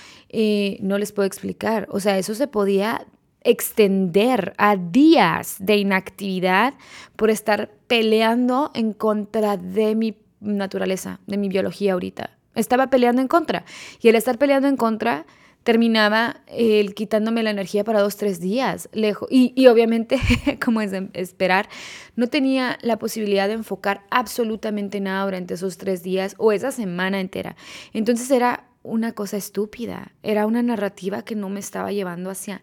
no 0.79 0.97
les 0.97 1.11
puedo 1.11 1.27
explicar. 1.27 1.87
O 1.91 1.99
sea, 1.99 2.17
eso 2.17 2.33
se 2.33 2.47
podía 2.47 3.05
extender 3.43 4.53
a 4.57 4.77
días 4.77 5.57
de 5.59 5.77
inactividad 5.77 6.73
por 7.15 7.29
estar 7.29 7.69
peleando 7.85 8.71
en 8.73 8.93
contra 8.93 9.57
de 9.57 9.93
mi 9.95 10.17
naturaleza, 10.41 11.19
de 11.27 11.37
mi 11.37 11.47
biología 11.47 11.93
ahorita. 11.93 12.31
Estaba 12.55 12.89
peleando 12.89 13.21
en 13.21 13.27
contra. 13.27 13.63
Y 14.01 14.09
el 14.09 14.15
estar 14.15 14.37
peleando 14.37 14.67
en 14.67 14.75
contra 14.75 15.25
terminaba 15.63 16.37
el 16.47 16.95
quitándome 16.95 17.43
la 17.43 17.51
energía 17.51 17.83
para 17.83 18.01
dos, 18.01 18.17
tres 18.17 18.39
días. 18.39 18.89
Lejos. 18.91 19.29
Y, 19.31 19.53
y 19.55 19.67
obviamente, 19.67 20.19
como 20.63 20.81
es 20.81 20.91
de 20.91 21.09
esperar, 21.13 21.69
no 22.15 22.27
tenía 22.27 22.77
la 22.81 22.97
posibilidad 22.97 23.47
de 23.47 23.53
enfocar 23.53 24.03
absolutamente 24.09 24.99
nada 24.99 25.23
durante 25.23 25.53
esos 25.53 25.77
tres 25.77 26.03
días 26.03 26.35
o 26.37 26.51
esa 26.51 26.71
semana 26.71 27.19
entera. 27.19 27.55
Entonces 27.93 28.29
era 28.31 28.65
una 28.83 29.11
cosa 29.13 29.37
estúpida, 29.37 30.11
era 30.23 30.47
una 30.47 30.63
narrativa 30.63 31.23
que 31.23 31.35
no 31.35 31.49
me 31.49 31.59
estaba 31.59 31.91
llevando 31.91 32.29
hacia 32.29 32.61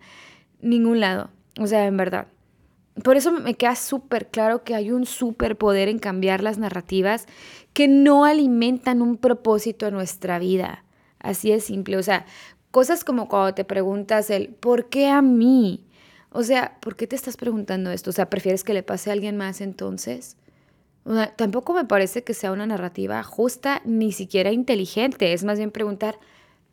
ningún 0.60 1.00
lado. 1.00 1.30
O 1.58 1.66
sea, 1.66 1.86
en 1.86 1.96
verdad. 1.96 2.28
Por 3.02 3.16
eso 3.16 3.32
me 3.32 3.54
queda 3.54 3.76
súper 3.76 4.28
claro 4.28 4.64
que 4.64 4.74
hay 4.74 4.90
un 4.90 5.06
superpoder 5.06 5.88
en 5.88 5.98
cambiar 5.98 6.42
las 6.42 6.58
narrativas 6.58 7.26
que 7.72 7.88
no 7.88 8.24
alimentan 8.24 9.02
un 9.02 9.16
propósito 9.16 9.86
en 9.86 9.94
nuestra 9.94 10.38
vida. 10.38 10.84
Así 11.20 11.52
es 11.52 11.64
simple. 11.64 11.96
O 11.96 12.02
sea, 12.02 12.26
cosas 12.70 13.04
como 13.04 13.28
cuando 13.28 13.54
te 13.54 13.64
preguntas 13.64 14.30
el 14.30 14.48
¿por 14.48 14.88
qué 14.88 15.08
a 15.08 15.22
mí? 15.22 15.84
O 16.30 16.42
sea, 16.42 16.78
¿por 16.80 16.96
qué 16.96 17.06
te 17.06 17.16
estás 17.16 17.36
preguntando 17.36 17.90
esto? 17.90 18.10
O 18.10 18.12
sea, 18.12 18.30
¿prefieres 18.30 18.64
que 18.64 18.74
le 18.74 18.82
pase 18.82 19.10
a 19.10 19.12
alguien 19.12 19.36
más 19.36 19.60
entonces? 19.60 20.36
O 21.04 21.14
sea, 21.14 21.34
tampoco 21.34 21.72
me 21.72 21.84
parece 21.84 22.22
que 22.22 22.34
sea 22.34 22.52
una 22.52 22.66
narrativa 22.66 23.22
justa 23.22 23.80
ni 23.84 24.12
siquiera 24.12 24.52
inteligente. 24.52 25.32
Es 25.32 25.44
más 25.44 25.58
bien 25.58 25.70
preguntar, 25.70 26.18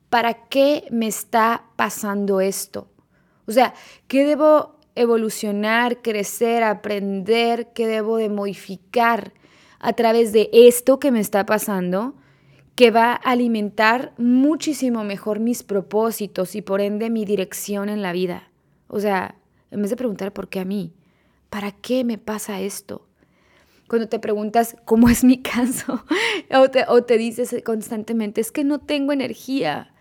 ¿para 0.10 0.34
qué 0.48 0.88
me 0.91 1.08
está 1.08 1.63
pasando 1.75 2.41
esto? 2.41 2.89
O 3.48 3.51
sea, 3.51 3.74
¿qué 4.08 4.25
debo 4.25 4.75
evolucionar, 4.95 6.01
crecer, 6.01 6.63
aprender? 6.63 7.71
¿Qué 7.73 7.87
debo 7.87 8.17
de 8.17 8.29
modificar 8.29 9.33
a 9.79 9.93
través 9.93 10.33
de 10.33 10.49
esto 10.51 10.99
que 10.99 11.11
me 11.11 11.19
está 11.19 11.45
pasando? 11.45 12.15
que 12.75 12.91
va 12.91 13.13
a 13.13 13.15
alimentar 13.31 14.13
muchísimo 14.17 15.03
mejor 15.03 15.39
mis 15.39 15.63
propósitos 15.63 16.55
y 16.55 16.61
por 16.61 16.81
ende 16.81 17.09
mi 17.09 17.23
dirección 17.23 17.87
en 17.87 18.01
la 18.01 18.11
vida. 18.11 18.51
O 18.87 18.99
sea, 18.99 19.35
en 19.71 19.81
vez 19.81 19.89
de 19.89 19.95
preguntar 19.95 20.33
por 20.33 20.49
qué 20.49 20.59
a 20.59 20.65
mí, 20.65 20.93
¿para 21.49 21.71
qué 21.71 22.03
me 22.03 22.17
pasa 22.17 22.59
esto? 22.59 23.07
Cuando 23.87 24.09
te 24.09 24.19
preguntas 24.19 24.75
cómo 24.83 25.09
es 25.09 25.23
mi 25.23 25.41
caso 25.41 26.03
o 26.51 26.69
te, 26.69 26.83
o 26.87 27.03
te 27.03 27.17
dices 27.17 27.55
constantemente, 27.63 28.41
es 28.41 28.51
que 28.51 28.65
no 28.65 28.79
tengo 28.79 29.13
energía. 29.13 29.93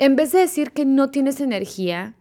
En 0.00 0.16
vez 0.16 0.32
de 0.32 0.40
decir 0.40 0.72
que 0.72 0.84
no 0.84 1.10
tienes 1.10 1.40
energía, 1.40 2.16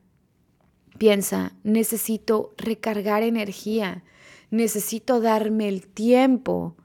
piensa, 0.98 1.54
necesito 1.64 2.54
recargar 2.58 3.24
energía, 3.24 4.04
necesito 4.50 5.20
darme 5.20 5.68
el 5.68 5.88
tiempo 5.88 6.76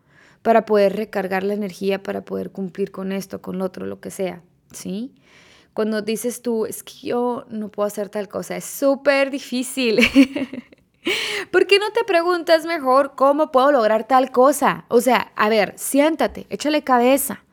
para 0.43 0.65
poder 0.65 0.97
recargar 0.97 1.43
la 1.43 1.55
energía, 1.55 2.03
para 2.03 2.25
poder 2.25 2.51
cumplir 2.51 2.91
con 2.91 3.13
esto, 3.13 3.43
con 3.43 3.59
lo 3.59 3.65
otro, 3.65 3.87
lo 3.87 4.01
que 4.01 4.11
sea, 4.11 4.43
¿sí? 4.73 5.15
Cuando 5.75 6.03
dices 6.03 6.43
tú, 6.43 6.67
es 6.67 6.83
que 6.83 6.95
yo 7.09 7.45
no 7.51 7.69
puedo 7.69 7.87
hacer 7.87 8.09
tal 8.09 8.29
cosa, 8.29 8.57
es 8.57 8.65
súper 8.65 9.31
difícil. 9.31 10.01
¿Por 11.53 11.67
qué 11.67 11.79
no 11.79 11.91
te 11.93 12.05
preguntas 12.05 12.67
mejor 12.67 13.15
cómo 13.15 13.53
puedo 13.53 13.71
lograr 13.73 14.07
tal 14.07 14.31
cosa? 14.31 14.87
O 14.89 15.01
sea, 15.01 15.33
a 15.37 15.49
ver, 15.49 15.75
siéntate, 15.77 16.47
échale 16.51 16.83
cabeza. 16.83 17.45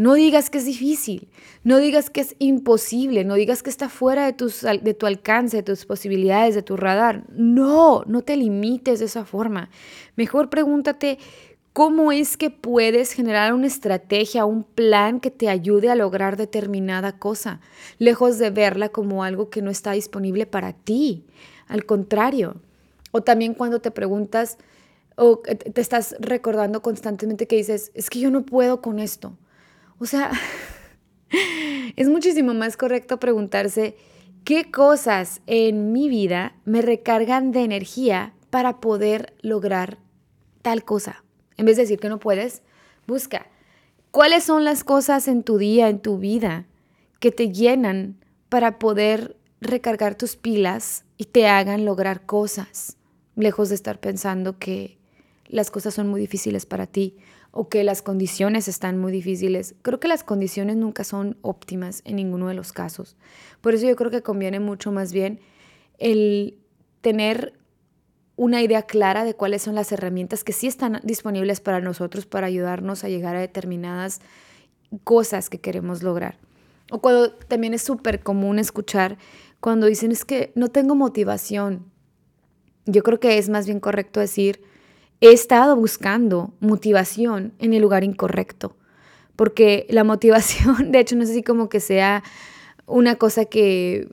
No 0.00 0.14
digas 0.14 0.48
que 0.48 0.56
es 0.56 0.64
difícil, 0.64 1.28
no 1.62 1.76
digas 1.76 2.08
que 2.08 2.22
es 2.22 2.34
imposible, 2.38 3.22
no 3.22 3.34
digas 3.34 3.62
que 3.62 3.68
está 3.68 3.90
fuera 3.90 4.24
de, 4.24 4.32
tus, 4.32 4.62
de 4.62 4.94
tu 4.94 5.04
alcance, 5.04 5.58
de 5.58 5.62
tus 5.62 5.84
posibilidades, 5.84 6.54
de 6.54 6.62
tu 6.62 6.78
radar. 6.78 7.24
No, 7.28 8.04
no 8.06 8.22
te 8.22 8.34
limites 8.34 9.00
de 9.00 9.04
esa 9.04 9.26
forma. 9.26 9.68
Mejor 10.16 10.48
pregúntate 10.48 11.18
cómo 11.74 12.12
es 12.12 12.38
que 12.38 12.48
puedes 12.48 13.12
generar 13.12 13.52
una 13.52 13.66
estrategia, 13.66 14.46
un 14.46 14.64
plan 14.64 15.20
que 15.20 15.30
te 15.30 15.50
ayude 15.50 15.90
a 15.90 15.94
lograr 15.96 16.38
determinada 16.38 17.18
cosa, 17.18 17.60
lejos 17.98 18.38
de 18.38 18.48
verla 18.48 18.88
como 18.88 19.22
algo 19.22 19.50
que 19.50 19.60
no 19.60 19.70
está 19.70 19.92
disponible 19.92 20.46
para 20.46 20.72
ti. 20.72 21.26
Al 21.68 21.84
contrario. 21.84 22.56
O 23.12 23.20
también 23.20 23.52
cuando 23.52 23.82
te 23.82 23.90
preguntas 23.90 24.56
o 25.16 25.40
te 25.40 25.78
estás 25.78 26.16
recordando 26.20 26.80
constantemente 26.80 27.46
que 27.46 27.56
dices, 27.56 27.92
es 27.92 28.08
que 28.08 28.20
yo 28.20 28.30
no 28.30 28.46
puedo 28.46 28.80
con 28.80 28.98
esto 28.98 29.36
o 30.00 30.06
sea, 30.06 30.32
es 31.96 32.08
muchísimo 32.08 32.54
más 32.54 32.76
correcto 32.76 33.20
preguntarse 33.20 33.96
qué 34.44 34.70
cosas 34.70 35.42
en 35.46 35.92
mi 35.92 36.08
vida 36.08 36.56
me 36.64 36.82
recargan 36.82 37.52
de 37.52 37.62
energía 37.62 38.32
para 38.48 38.80
poder 38.80 39.34
lograr 39.42 39.98
tal 40.62 40.84
cosa. 40.84 41.22
En 41.56 41.66
vez 41.66 41.76
de 41.76 41.82
decir 41.82 42.00
que 42.00 42.08
no 42.08 42.18
puedes, 42.18 42.62
busca 43.06 43.46
cuáles 44.10 44.44
son 44.44 44.64
las 44.64 44.82
cosas 44.82 45.28
en 45.28 45.42
tu 45.42 45.58
día, 45.58 45.88
en 45.88 46.00
tu 46.00 46.18
vida, 46.18 46.66
que 47.20 47.30
te 47.30 47.52
llenan 47.52 48.16
para 48.48 48.78
poder 48.78 49.36
recargar 49.60 50.14
tus 50.14 50.36
pilas 50.36 51.04
y 51.18 51.26
te 51.26 51.46
hagan 51.46 51.84
lograr 51.84 52.24
cosas, 52.24 52.96
lejos 53.36 53.68
de 53.68 53.74
estar 53.74 54.00
pensando 54.00 54.58
que 54.58 54.98
las 55.46 55.70
cosas 55.70 55.92
son 55.92 56.08
muy 56.08 56.20
difíciles 56.20 56.64
para 56.64 56.86
ti 56.86 57.18
o 57.52 57.68
que 57.68 57.84
las 57.84 58.02
condiciones 58.02 58.68
están 58.68 58.98
muy 58.98 59.12
difíciles. 59.12 59.74
Creo 59.82 60.00
que 60.00 60.08
las 60.08 60.24
condiciones 60.24 60.76
nunca 60.76 61.04
son 61.04 61.36
óptimas 61.42 62.02
en 62.04 62.16
ninguno 62.16 62.48
de 62.48 62.54
los 62.54 62.72
casos. 62.72 63.16
Por 63.60 63.74
eso 63.74 63.86
yo 63.86 63.96
creo 63.96 64.10
que 64.10 64.22
conviene 64.22 64.60
mucho 64.60 64.92
más 64.92 65.12
bien 65.12 65.40
el 65.98 66.58
tener 67.00 67.54
una 68.36 68.62
idea 68.62 68.82
clara 68.82 69.24
de 69.24 69.34
cuáles 69.34 69.62
son 69.62 69.74
las 69.74 69.92
herramientas 69.92 70.44
que 70.44 70.52
sí 70.52 70.66
están 70.66 71.00
disponibles 71.02 71.60
para 71.60 71.80
nosotros 71.80 72.24
para 72.24 72.46
ayudarnos 72.46 73.04
a 73.04 73.08
llegar 73.08 73.36
a 73.36 73.40
determinadas 73.40 74.20
cosas 75.04 75.50
que 75.50 75.60
queremos 75.60 76.02
lograr. 76.02 76.38
O 76.90 77.00
cuando 77.00 77.32
también 77.32 77.74
es 77.74 77.82
súper 77.82 78.20
común 78.22 78.58
escuchar 78.58 79.18
cuando 79.60 79.86
dicen 79.86 80.10
es 80.10 80.24
que 80.24 80.52
no 80.54 80.68
tengo 80.68 80.94
motivación. 80.94 81.84
Yo 82.86 83.02
creo 83.02 83.20
que 83.20 83.36
es 83.36 83.48
más 83.48 83.66
bien 83.66 83.78
correcto 83.78 84.20
decir, 84.20 84.62
he 85.20 85.32
estado 85.32 85.76
buscando 85.76 86.52
motivación 86.60 87.52
en 87.58 87.74
el 87.74 87.82
lugar 87.82 88.04
incorrecto. 88.04 88.76
Porque 89.36 89.86
la 89.90 90.04
motivación, 90.04 90.92
de 90.92 91.00
hecho, 91.00 91.16
no 91.16 91.26
sé 91.26 91.34
si 91.34 91.42
como 91.42 91.68
que 91.68 91.80
sea 91.80 92.22
una 92.86 93.16
cosa 93.16 93.44
que 93.44 94.08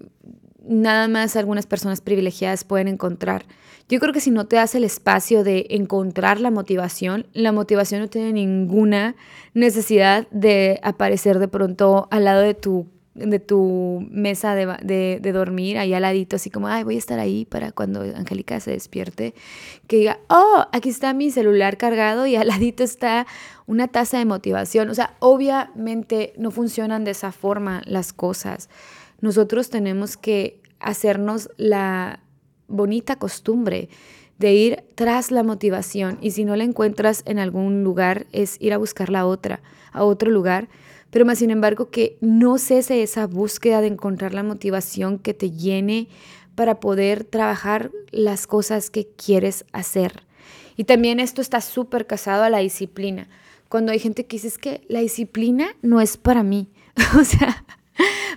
nada 0.67 1.07
más 1.07 1.35
algunas 1.35 1.65
personas 1.65 2.01
privilegiadas 2.01 2.63
pueden 2.63 2.87
encontrar. 2.87 3.45
Yo 3.89 3.99
creo 4.01 4.11
que 4.11 4.19
si 4.19 4.31
no 4.31 4.47
te 4.47 4.57
das 4.57 4.75
el 4.75 4.83
espacio 4.83 5.45
de 5.45 5.65
encontrar 5.69 6.41
la 6.41 6.51
motivación, 6.51 7.25
la 7.31 7.53
motivación 7.53 8.01
no 8.01 8.09
tiene 8.09 8.33
ninguna 8.33 9.15
necesidad 9.53 10.27
de 10.29 10.79
aparecer 10.83 11.39
de 11.39 11.47
pronto 11.47 12.09
al 12.11 12.25
lado 12.25 12.41
de 12.41 12.53
tu 12.53 12.87
de 13.17 13.39
tu 13.39 14.07
mesa 14.11 14.55
de, 14.55 15.19
de, 15.21 15.31
dormir, 15.31 15.77
ahí 15.77 15.93
al 15.93 16.03
ladito, 16.03 16.35
así 16.35 16.49
como, 16.49 16.67
ay, 16.67 16.83
voy 16.83 16.95
a 16.95 16.99
estar 16.99 17.19
ahí 17.19 17.45
para 17.45 17.71
cuando 17.71 18.01
Angélica 18.01 18.59
se 18.59 18.71
despierte, 18.71 19.33
que 19.87 19.97
diga, 19.97 20.19
oh, 20.29 20.65
aquí 20.71 20.89
está 20.89 21.13
mi 21.13 21.31
celular 21.31 21.77
cargado 21.77 22.27
y 22.27 22.35
al 22.35 22.47
ladito 22.47 22.83
está 22.83 23.25
una 23.65 23.87
taza 23.87 24.19
de 24.19 24.25
motivación. 24.25 24.89
O 24.89 24.93
sea, 24.93 25.15
obviamente 25.19 26.33
no 26.37 26.51
funcionan 26.51 27.03
de 27.03 27.11
esa 27.11 27.31
forma 27.31 27.81
las 27.85 28.13
cosas. 28.13 28.69
Nosotros 29.19 29.69
tenemos 29.69 30.15
que 30.15 30.61
hacernos 30.79 31.49
la 31.57 32.19
bonita 32.67 33.15
costumbre 33.15 33.89
de 34.37 34.53
ir 34.53 34.83
tras 34.93 35.31
la 35.31 35.41
motivación 35.41 36.19
y 36.21 36.31
si 36.31 36.45
no 36.45 36.55
la 36.55 36.63
encuentras 36.63 37.23
en 37.25 37.39
algún 37.39 37.83
lugar 37.83 38.27
es 38.31 38.57
ir 38.61 38.73
a 38.73 38.77
buscarla 38.77 39.21
a 39.21 39.25
otra, 39.25 39.61
a 39.91 40.03
otro 40.03 40.29
lugar 40.29 40.69
pero 41.09 41.25
más 41.25 41.39
sin 41.39 41.51
embargo 41.51 41.89
que 41.89 42.17
no 42.21 42.57
cese 42.57 43.03
esa 43.03 43.27
búsqueda 43.27 43.81
de 43.81 43.87
encontrar 43.87 44.33
la 44.33 44.43
motivación 44.43 45.19
que 45.19 45.33
te 45.33 45.51
llene 45.51 46.07
para 46.55 46.79
poder 46.79 47.23
trabajar 47.23 47.91
las 48.11 48.47
cosas 48.47 48.89
que 48.89 49.07
quieres 49.07 49.65
hacer. 49.73 50.23
Y 50.75 50.85
también 50.85 51.19
esto 51.19 51.41
está 51.41 51.61
súper 51.61 52.07
casado 52.07 52.43
a 52.43 52.49
la 52.49 52.59
disciplina. 52.59 53.29
Cuando 53.69 53.91
hay 53.91 53.99
gente 53.99 54.25
que 54.25 54.37
dice 54.37 54.47
es 54.47 54.57
que 54.57 54.81
la 54.87 54.99
disciplina 54.99 55.75
no 55.81 56.01
es 56.01 56.17
para 56.17 56.43
mí. 56.43 56.69
o 57.19 57.23
sea, 57.23 57.65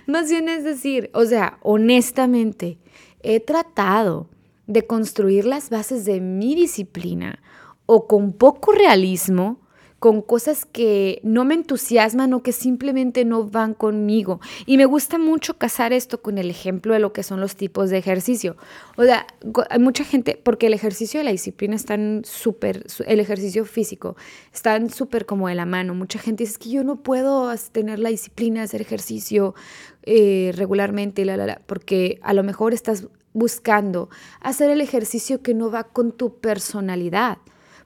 más 0.05 0.29
bien 0.29 0.49
es 0.49 0.63
decir, 0.63 1.09
o 1.13 1.25
sea, 1.25 1.57
honestamente, 1.61 2.77
he 3.21 3.39
tratado 3.39 4.29
de 4.67 4.85
construir 4.85 5.45
las 5.45 5.69
bases 5.69 6.05
de 6.05 6.19
mi 6.19 6.55
disciplina 6.55 7.39
o 7.85 8.07
con 8.07 8.33
poco 8.33 8.71
realismo 8.71 9.60
con 10.01 10.23
cosas 10.23 10.65
que 10.65 11.19
no 11.21 11.45
me 11.45 11.53
entusiasman 11.53 12.33
o 12.33 12.41
que 12.41 12.53
simplemente 12.53 13.23
no 13.23 13.43
van 13.43 13.75
conmigo. 13.75 14.41
Y 14.65 14.77
me 14.77 14.85
gusta 14.85 15.19
mucho 15.19 15.59
casar 15.59 15.93
esto 15.93 16.23
con 16.23 16.39
el 16.39 16.49
ejemplo 16.49 16.95
de 16.95 16.99
lo 16.99 17.13
que 17.13 17.21
son 17.21 17.39
los 17.39 17.55
tipos 17.55 17.91
de 17.91 17.99
ejercicio. 17.99 18.57
O 18.97 19.03
sea, 19.03 19.27
hay 19.69 19.77
mucha 19.77 20.03
gente, 20.03 20.41
porque 20.41 20.65
el 20.65 20.73
ejercicio 20.73 21.19
de 21.19 21.25
la 21.25 21.29
disciplina 21.29 21.75
están 21.75 22.23
súper, 22.25 22.83
el 23.05 23.19
ejercicio 23.19 23.63
físico, 23.63 24.17
están 24.51 24.89
súper 24.89 25.27
como 25.27 25.49
de 25.49 25.53
la 25.53 25.67
mano. 25.67 25.93
Mucha 25.93 26.17
gente 26.17 26.45
dice 26.45 26.57
que 26.57 26.71
yo 26.71 26.83
no 26.83 27.03
puedo 27.03 27.55
tener 27.71 27.99
la 27.99 28.09
disciplina 28.09 28.63
hacer 28.63 28.81
ejercicio 28.81 29.53
eh, 30.01 30.51
regularmente, 30.55 31.25
la, 31.25 31.37
la, 31.37 31.61
porque 31.67 32.19
a 32.23 32.33
lo 32.33 32.41
mejor 32.41 32.73
estás 32.73 33.05
buscando 33.33 34.09
hacer 34.39 34.71
el 34.71 34.81
ejercicio 34.81 35.43
que 35.43 35.53
no 35.53 35.69
va 35.69 35.83
con 35.83 36.11
tu 36.11 36.39
personalidad. 36.39 37.37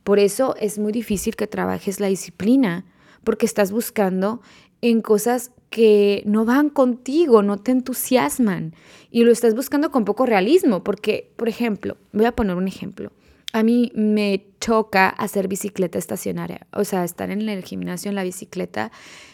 Por 0.06 0.20
eso 0.20 0.56
es 0.60 0.78
muy 0.78 0.92
difícil 0.92 1.36
que 1.36 1.48
trabajes 1.48 2.00
la 2.00 2.06
disciplina, 2.06 2.86
porque 3.24 3.48
estás 3.48 3.72
buscando 3.72 4.40
en 4.82 5.02
cosas 5.02 5.52
que 5.72 6.22
no 6.28 6.46
van 6.46 6.70
contigo, 6.70 7.42
no 7.42 7.58
te 7.58 7.72
entusiasman 7.72 8.76
y 9.10 9.24
lo 9.24 9.32
estás 9.32 9.56
buscando 9.56 9.90
con 9.90 10.06
poco 10.06 10.28
realismo, 10.28 10.84
porque, 10.84 11.34
por 11.38 11.50
ejemplo, 11.50 11.98
voy 12.14 12.26
a 12.26 12.34
poner 12.34 12.56
un 12.56 12.68
ejemplo. 12.68 13.12
A 13.52 13.64
mí 13.64 13.92
me 13.96 14.46
choca 14.60 15.10
hacer 15.10 15.48
bicicleta 15.48 15.98
estacionaria, 15.98 16.68
o 16.72 16.84
sea, 16.84 17.04
estar 17.04 17.32
en 17.32 17.50
el 17.50 17.64
gimnasio 17.64 18.10
en 18.10 18.16
la 18.16 18.24
bicicleta 18.24 18.92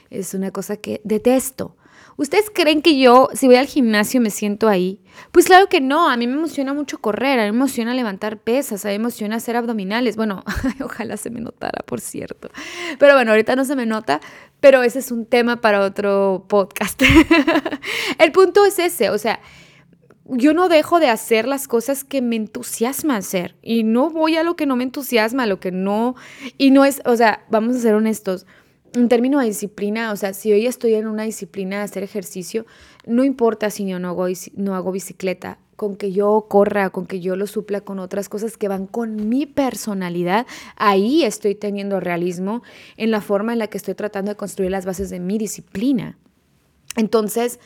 es 0.10 0.34
una 0.34 0.51
cosa 0.51 0.78
que 0.78 1.01
detesto. 1.04 1.75
¿Ustedes 2.18 2.51
creen 2.53 2.82
que 2.82 3.00
yo, 3.00 3.30
si 3.34 3.48
voy 3.48 3.56
al 3.56 3.68
gimnasio, 3.68 4.22
me 4.22 4.30
siento 4.30 4.68
ahí? 4.68 5.01
Pues 5.32 5.46
claro 5.46 5.68
que 5.68 5.82
no, 5.82 6.10
a 6.10 6.18
mí 6.18 6.27
me 6.27 6.34
emociona 6.34 6.74
mucho 6.74 7.00
correr, 7.00 7.39
a 7.39 7.44
mí 7.44 7.51
me 7.51 7.58
emociona 7.58 7.94
levantar 7.94 8.38
pesas, 8.38 8.86
a 8.86 8.89
mí 8.89 8.94
me 8.94 9.03
emociona 9.03 9.38
hacer 9.38 9.56
abdominales. 9.56 10.15
Bueno, 10.15 10.44
ojalá 10.84 11.18
se 11.18 11.30
me 11.30 11.39
notara, 11.39 11.84
por 11.86 12.01
cierto. 12.01 12.50
Pero 13.00 13.13
bueno, 13.13 13.32
ahorita 13.32 13.56
no 13.56 13.65
se 13.65 13.75
me 13.75 13.86
nota, 13.86 14.22
pero 14.60 14.84
ese 14.84 15.00
es 15.00 15.12
un 15.12 15.25
tema 15.25 15.62
para 15.62 15.82
otro 15.82 16.46
podcast. 16.48 17.01
El 18.20 18.32
punto 18.32 18.65
es 18.65 18.80
ese, 18.80 19.10
o 19.10 19.18
sea, 19.18 19.39
yo 20.25 20.53
no 20.53 20.70
dejo 20.70 21.00
de 21.00 21.10
hacer 21.10 21.48
las 21.48 21.68
cosas 21.68 22.03
que 22.03 22.22
me 22.22 22.36
entusiasma 22.36 23.18
hacer 23.18 23.56
y 23.62 23.84
no 23.84 24.10
voy 24.10 24.38
a 24.38 24.44
lo 24.44 24.56
que 24.56 24.65
no 24.65 24.75
me 24.75 24.84
entusiasma, 24.84 25.44
a 25.44 25.48
lo 25.48 25.60
que 25.60 25.72
no, 25.72 26.15
y 26.58 26.72
no 26.72 26.86
es, 26.86 27.01
o 27.06 27.15
sea, 27.15 27.46
vamos 27.50 27.75
a 27.75 27.80
ser 27.80 27.96
honestos 27.96 28.46
en 28.93 29.07
términos 29.10 29.41
de 29.41 29.48
disciplina, 29.48 30.12
o 30.12 30.15
sea, 30.15 30.33
si 30.33 30.51
hoy 30.51 30.65
estoy 30.65 30.95
en 30.95 31.07
una 31.07 31.24
disciplina 31.24 31.77
de 31.77 31.83
hacer 31.83 32.03
ejercicio, 32.03 32.65
no 33.05 33.24
importa 33.24 33.69
si 33.69 33.88
yo 33.88 34.00
no 34.00 34.10
hago, 34.10 34.27
no 34.55 34.75
hago 34.75 34.91
bicicleta, 34.91 35.60
con 35.75 35.95
que 35.95 36.12
yo 36.12 36.45
corra, 36.48 36.91
con 36.91 37.07
que 37.07 37.21
yo 37.21 37.36
lo 37.36 37.48
supla 37.48 37.81
con 37.81 37.98
otras 37.98 38.29
cosas 38.29 38.55
que 38.57 38.67
van 38.67 38.86
con 38.86 39.29
mi 39.29 39.48
personalidad, 39.48 40.45
ahí 40.75 41.24
estoy 41.24 41.55
teniendo 41.55 42.00
realismo 42.00 42.62
en 42.98 43.10
la 43.10 43.21
forma 43.21 43.53
en 43.53 43.60
la 43.60 43.67
que 43.67 43.77
estoy 43.77 43.95
tratando 43.95 44.29
de 44.29 44.36
construir 44.36 44.69
las 44.69 44.86
bases 44.86 45.10
de 45.10 45.19
mi 45.19 45.38
disciplina. 45.38 46.19
Entonces, 46.98 47.60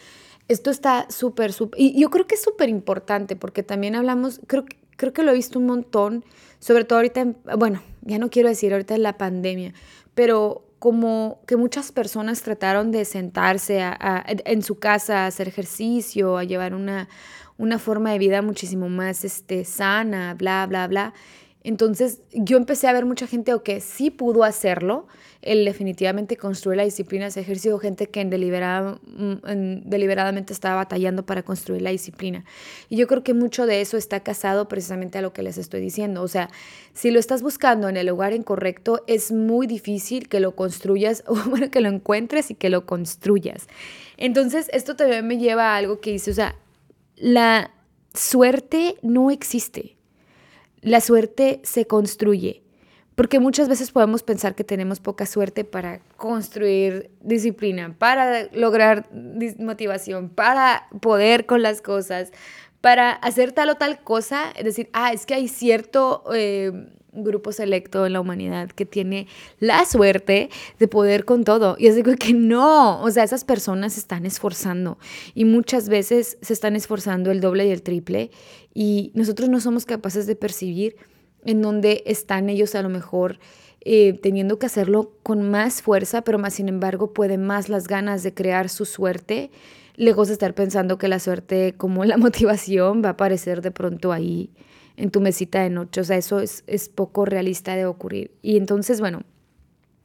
esto 0.48 0.70
está 0.70 1.08
súper, 1.10 1.52
súper, 1.52 1.82
y 1.82 2.00
yo 2.00 2.10
creo 2.10 2.28
que 2.28 2.36
es 2.36 2.42
súper 2.44 2.70
importante 2.70 3.36
porque 3.36 3.64
también 3.64 3.96
hablamos, 3.96 4.40
creo, 4.48 4.64
creo 4.96 5.12
que 5.12 5.24
lo 5.24 5.32
he 5.32 5.36
visto 5.36 5.60
un 5.60 5.66
montón, 5.66 6.24
sobre 6.60 6.86
todo 6.86 7.00
ahorita, 7.00 7.34
bueno, 7.58 7.82
ya 8.04 8.20
no 8.20 8.30
quiero 8.30 8.48
decir 8.48 8.72
ahorita 8.72 8.96
en 8.96 9.04
la 9.04 9.18
pandemia, 9.18 9.74
pero 10.14 10.65
como 10.86 11.42
que 11.48 11.58
muchas 11.58 11.92
personas 11.92 12.44
trataron 12.44 12.92
de 12.92 13.06
sentarse 13.06 13.82
en 14.28 14.62
su 14.62 14.78
casa 14.78 15.24
a 15.24 15.26
hacer 15.26 15.48
ejercicio, 15.48 16.38
a 16.38 16.44
llevar 16.44 16.76
una, 16.76 17.10
una 17.58 17.80
forma 17.80 18.12
de 18.12 18.20
vida 18.20 18.44
muchísimo 18.44 18.88
más 18.88 19.26
este, 19.26 19.66
sana, 19.66 20.36
bla, 20.36 20.68
bla, 20.68 20.88
bla. 20.88 21.14
Entonces 21.66 22.20
yo 22.32 22.58
empecé 22.58 22.88
a 22.88 22.94
ver 22.94 23.06
mucha 23.06 23.26
gente 23.26 23.52
o 23.56 23.64
que 23.64 23.82
sí 23.82 24.12
pudo 24.12 24.44
hacerlo, 24.44 25.08
él 25.42 25.66
definitivamente 25.66 26.38
construir 26.38 26.78
la 26.78 26.84
disciplina, 26.84 27.26
ese 27.26 27.40
ejercicio, 27.40 27.80
gente 27.80 28.06
que 28.06 28.24
mm, 28.24 29.48
en 29.48 29.90
deliberadamente 29.90 30.54
estaba 30.54 30.76
batallando 30.76 31.26
para 31.26 31.42
construir 31.42 31.82
la 31.82 31.90
disciplina. 31.90 32.46
Y 32.88 32.98
yo 32.98 33.08
creo 33.08 33.24
que 33.24 33.34
mucho 33.34 33.66
de 33.66 33.82
eso 33.82 33.98
está 33.98 34.20
casado 34.20 34.68
precisamente 34.68 35.18
a 35.18 35.24
lo 35.24 35.34
que 35.34 35.42
les 35.42 35.58
estoy 35.58 35.82
diciendo. 35.82 36.22
O 36.22 36.28
sea, 36.28 36.52
si 36.94 37.10
lo 37.10 37.20
estás 37.20 37.42
buscando 37.42 37.90
en 37.90 37.98
el 37.98 38.06
lugar 38.06 38.34
incorrecto, 38.34 39.04
es 39.08 39.32
muy 39.32 39.66
difícil 39.66 40.30
que 40.30 40.40
lo 40.40 40.56
construyas, 40.56 41.24
o 41.28 41.34
bueno, 41.50 41.72
que 41.72 41.82
lo 41.82 41.90
encuentres 41.90 42.52
y 42.52 42.54
que 42.54 42.70
lo 42.70 42.86
construyas. 42.86 43.68
Entonces, 44.18 44.70
esto 44.72 44.96
también 44.96 45.26
me 45.26 45.40
lleva 45.40 45.74
a 45.74 45.78
algo 45.78 46.00
que 46.00 46.12
dice, 46.12 46.30
o 46.30 46.36
sea, 46.36 46.56
la 47.16 47.72
suerte 48.14 48.98
no 49.02 49.32
existe 49.32 49.95
la 50.86 51.02
suerte 51.02 51.62
se 51.64 51.88
construye, 51.88 52.62
porque 53.16 53.40
muchas 53.40 53.68
veces 53.68 53.92
podemos 53.92 54.22
pensar 54.22 54.54
que 54.54 54.64
tenemos 54.64 55.00
poca 55.00 55.26
suerte 55.26 55.64
para 55.64 56.00
construir 56.16 57.10
disciplina, 57.22 57.96
para 57.98 58.44
lograr 58.54 59.10
motivación, 59.58 60.30
para 60.30 60.88
poder 61.02 61.48
con 61.48 61.64
las 61.64 61.82
cosas, 61.82 62.32
para 62.82 63.14
hacer 63.14 63.52
tal 63.52 63.70
o 63.70 63.76
tal 63.76 64.00
cosa, 64.04 64.52
es 64.56 64.64
decir, 64.64 64.90
ah, 64.94 65.12
es 65.12 65.26
que 65.26 65.34
hay 65.34 65.48
cierto... 65.48 66.24
Eh, 66.34 66.72
grupo 67.24 67.52
selecto 67.52 68.06
en 68.06 68.14
la 68.14 68.22
humanidad 68.22 68.70
que 68.70 68.86
tiene 68.86 69.28
la 69.60 69.86
suerte 69.86 70.50
de 70.80 70.88
poder 70.88 71.26
con 71.26 71.44
todo. 71.44 71.76
Y 71.80 71.88
es 71.88 71.96
digo 71.96 72.14
que 72.16 72.34
no, 72.34 73.02
o 73.02 73.12
sea, 73.12 73.24
esas 73.24 73.44
personas 73.44 73.94
se 73.94 74.00
están 74.00 74.26
esforzando. 74.26 74.98
Y 75.34 75.46
muchas 75.46 75.90
veces 75.90 76.38
se 76.42 76.54
están 76.54 76.76
esforzando 76.76 77.32
el 77.32 77.42
doble 77.42 77.68
y 77.68 77.72
el 77.72 77.82
triple. 77.82 78.32
Y 78.74 79.12
nosotros 79.14 79.50
no 79.50 79.60
somos 79.60 79.86
capaces 79.86 80.28
de 80.28 80.36
percibir 80.36 80.96
en 81.46 81.62
dónde 81.62 82.04
están 82.06 82.50
ellos 82.50 82.76
a 82.76 82.82
lo 82.82 82.90
mejor 82.90 83.40
eh, 83.88 84.20
teniendo 84.22 84.58
que 84.58 84.66
hacerlo 84.66 85.12
con 85.22 85.48
más 85.48 85.84
fuerza, 85.84 86.24
pero 86.24 86.40
más 86.40 86.56
sin 86.56 86.70
embargo 86.70 87.14
puede 87.14 87.38
más 87.38 87.70
las 87.70 87.88
ganas 87.88 88.24
de 88.24 88.34
crear 88.34 88.68
su 88.68 88.84
suerte, 88.84 89.52
lejos 89.96 90.28
de 90.28 90.34
estar 90.34 90.56
pensando 90.56 90.98
que 90.98 91.08
la 91.08 91.20
suerte 91.20 91.76
como 91.78 92.04
la 92.04 92.18
motivación 92.18 93.04
va 93.04 93.10
a 93.10 93.12
aparecer 93.12 93.62
de 93.62 93.70
pronto 93.70 94.12
ahí 94.12 94.50
en 94.98 95.12
tu 95.12 95.22
mesita 95.22 95.62
de 95.62 95.70
noche. 95.70 96.02
O 96.02 96.04
sea, 96.04 96.18
eso 96.18 96.40
es, 96.40 96.64
es 96.68 96.90
poco 96.90 97.26
realista 97.26 97.76
de 97.76 97.86
ocurrir. 97.86 98.32
Y 98.42 98.58
entonces, 98.58 99.00
bueno, 99.00 99.24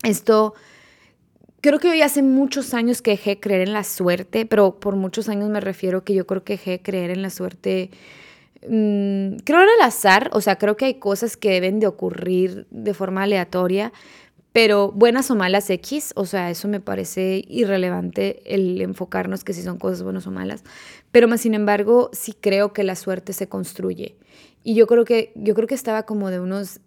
esto 0.02 0.54
creo 1.60 1.78
que 1.78 1.90
hoy 1.90 2.02
hace 2.02 2.22
muchos 2.22 2.74
años 2.74 3.02
que 3.02 3.12
dejé 3.12 3.30
de 3.30 3.40
creer 3.40 3.62
en 3.62 3.72
la 3.72 3.84
suerte, 3.84 4.46
pero 4.46 4.80
por 4.80 4.96
muchos 4.96 5.28
años 5.28 5.50
me 5.50 5.60
refiero 5.60 6.04
que 6.04 6.14
yo 6.14 6.26
creo 6.26 6.44
que 6.44 6.54
dejé 6.54 6.70
de 6.72 6.82
creer 6.82 7.10
en 7.10 7.22
la 7.22 7.30
suerte 7.30 7.90
Mm, 8.68 9.36
creo 9.44 9.62
en 9.62 9.68
el 9.78 9.80
azar, 9.82 10.28
o 10.34 10.40
sea, 10.42 10.56
creo 10.58 10.76
que 10.76 10.84
hay 10.84 10.94
cosas 10.94 11.36
que 11.36 11.50
deben 11.50 11.80
de 11.80 11.86
ocurrir 11.86 12.66
de 12.70 12.92
forma 12.92 13.22
aleatoria, 13.22 13.92
pero 14.52 14.92
buenas 14.92 15.30
o 15.30 15.36
malas 15.36 15.70
X, 15.70 16.12
o 16.16 16.26
sea, 16.26 16.50
eso 16.50 16.68
me 16.68 16.80
parece 16.80 17.42
irrelevante 17.48 18.42
el 18.54 18.80
enfocarnos 18.82 19.44
que 19.44 19.54
si 19.54 19.62
son 19.62 19.78
cosas 19.78 20.02
buenas 20.02 20.26
o 20.26 20.30
malas, 20.30 20.64
pero 21.10 21.28
más 21.28 21.40
sin 21.40 21.54
embargo, 21.54 22.10
sí 22.12 22.34
creo 22.38 22.72
que 22.72 22.84
la 22.84 22.96
suerte 22.96 23.32
se 23.32 23.48
construye. 23.48 24.16
Y 24.62 24.74
yo 24.74 24.86
creo 24.86 25.04
que 25.04 25.32
yo 25.34 25.54
creo 25.54 25.66
que 25.66 25.74
estaba 25.74 26.04
como 26.04 26.30
de 26.30 26.40
unos 26.40 26.80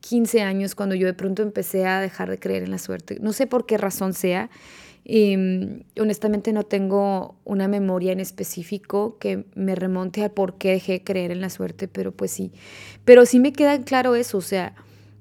15 0.00 0.42
años 0.42 0.74
cuando 0.74 0.94
yo 0.94 1.06
de 1.06 1.14
pronto 1.14 1.42
empecé 1.42 1.86
a 1.86 2.00
dejar 2.00 2.30
de 2.30 2.38
creer 2.38 2.62
en 2.62 2.70
la 2.70 2.78
suerte. 2.78 3.18
No 3.20 3.32
sé 3.32 3.46
por 3.46 3.66
qué 3.66 3.76
razón 3.76 4.14
sea, 4.14 4.50
y 5.04 5.36
mm, 5.36 5.84
honestamente 6.00 6.52
no 6.52 6.62
tengo 6.62 7.36
una 7.44 7.68
memoria 7.68 8.12
en 8.12 8.20
específico 8.20 9.18
que 9.18 9.44
me 9.54 9.74
remonte 9.74 10.24
al 10.24 10.30
por 10.30 10.56
qué 10.56 10.70
dejé 10.70 10.92
de 10.92 11.04
creer 11.04 11.30
en 11.30 11.42
la 11.42 11.50
suerte, 11.50 11.88
pero 11.88 12.12
pues 12.12 12.30
sí. 12.30 12.52
Pero 13.04 13.26
sí 13.26 13.38
me 13.38 13.52
queda 13.52 13.78
claro 13.82 14.14
eso, 14.14 14.38
o 14.38 14.42
sea, 14.42 14.74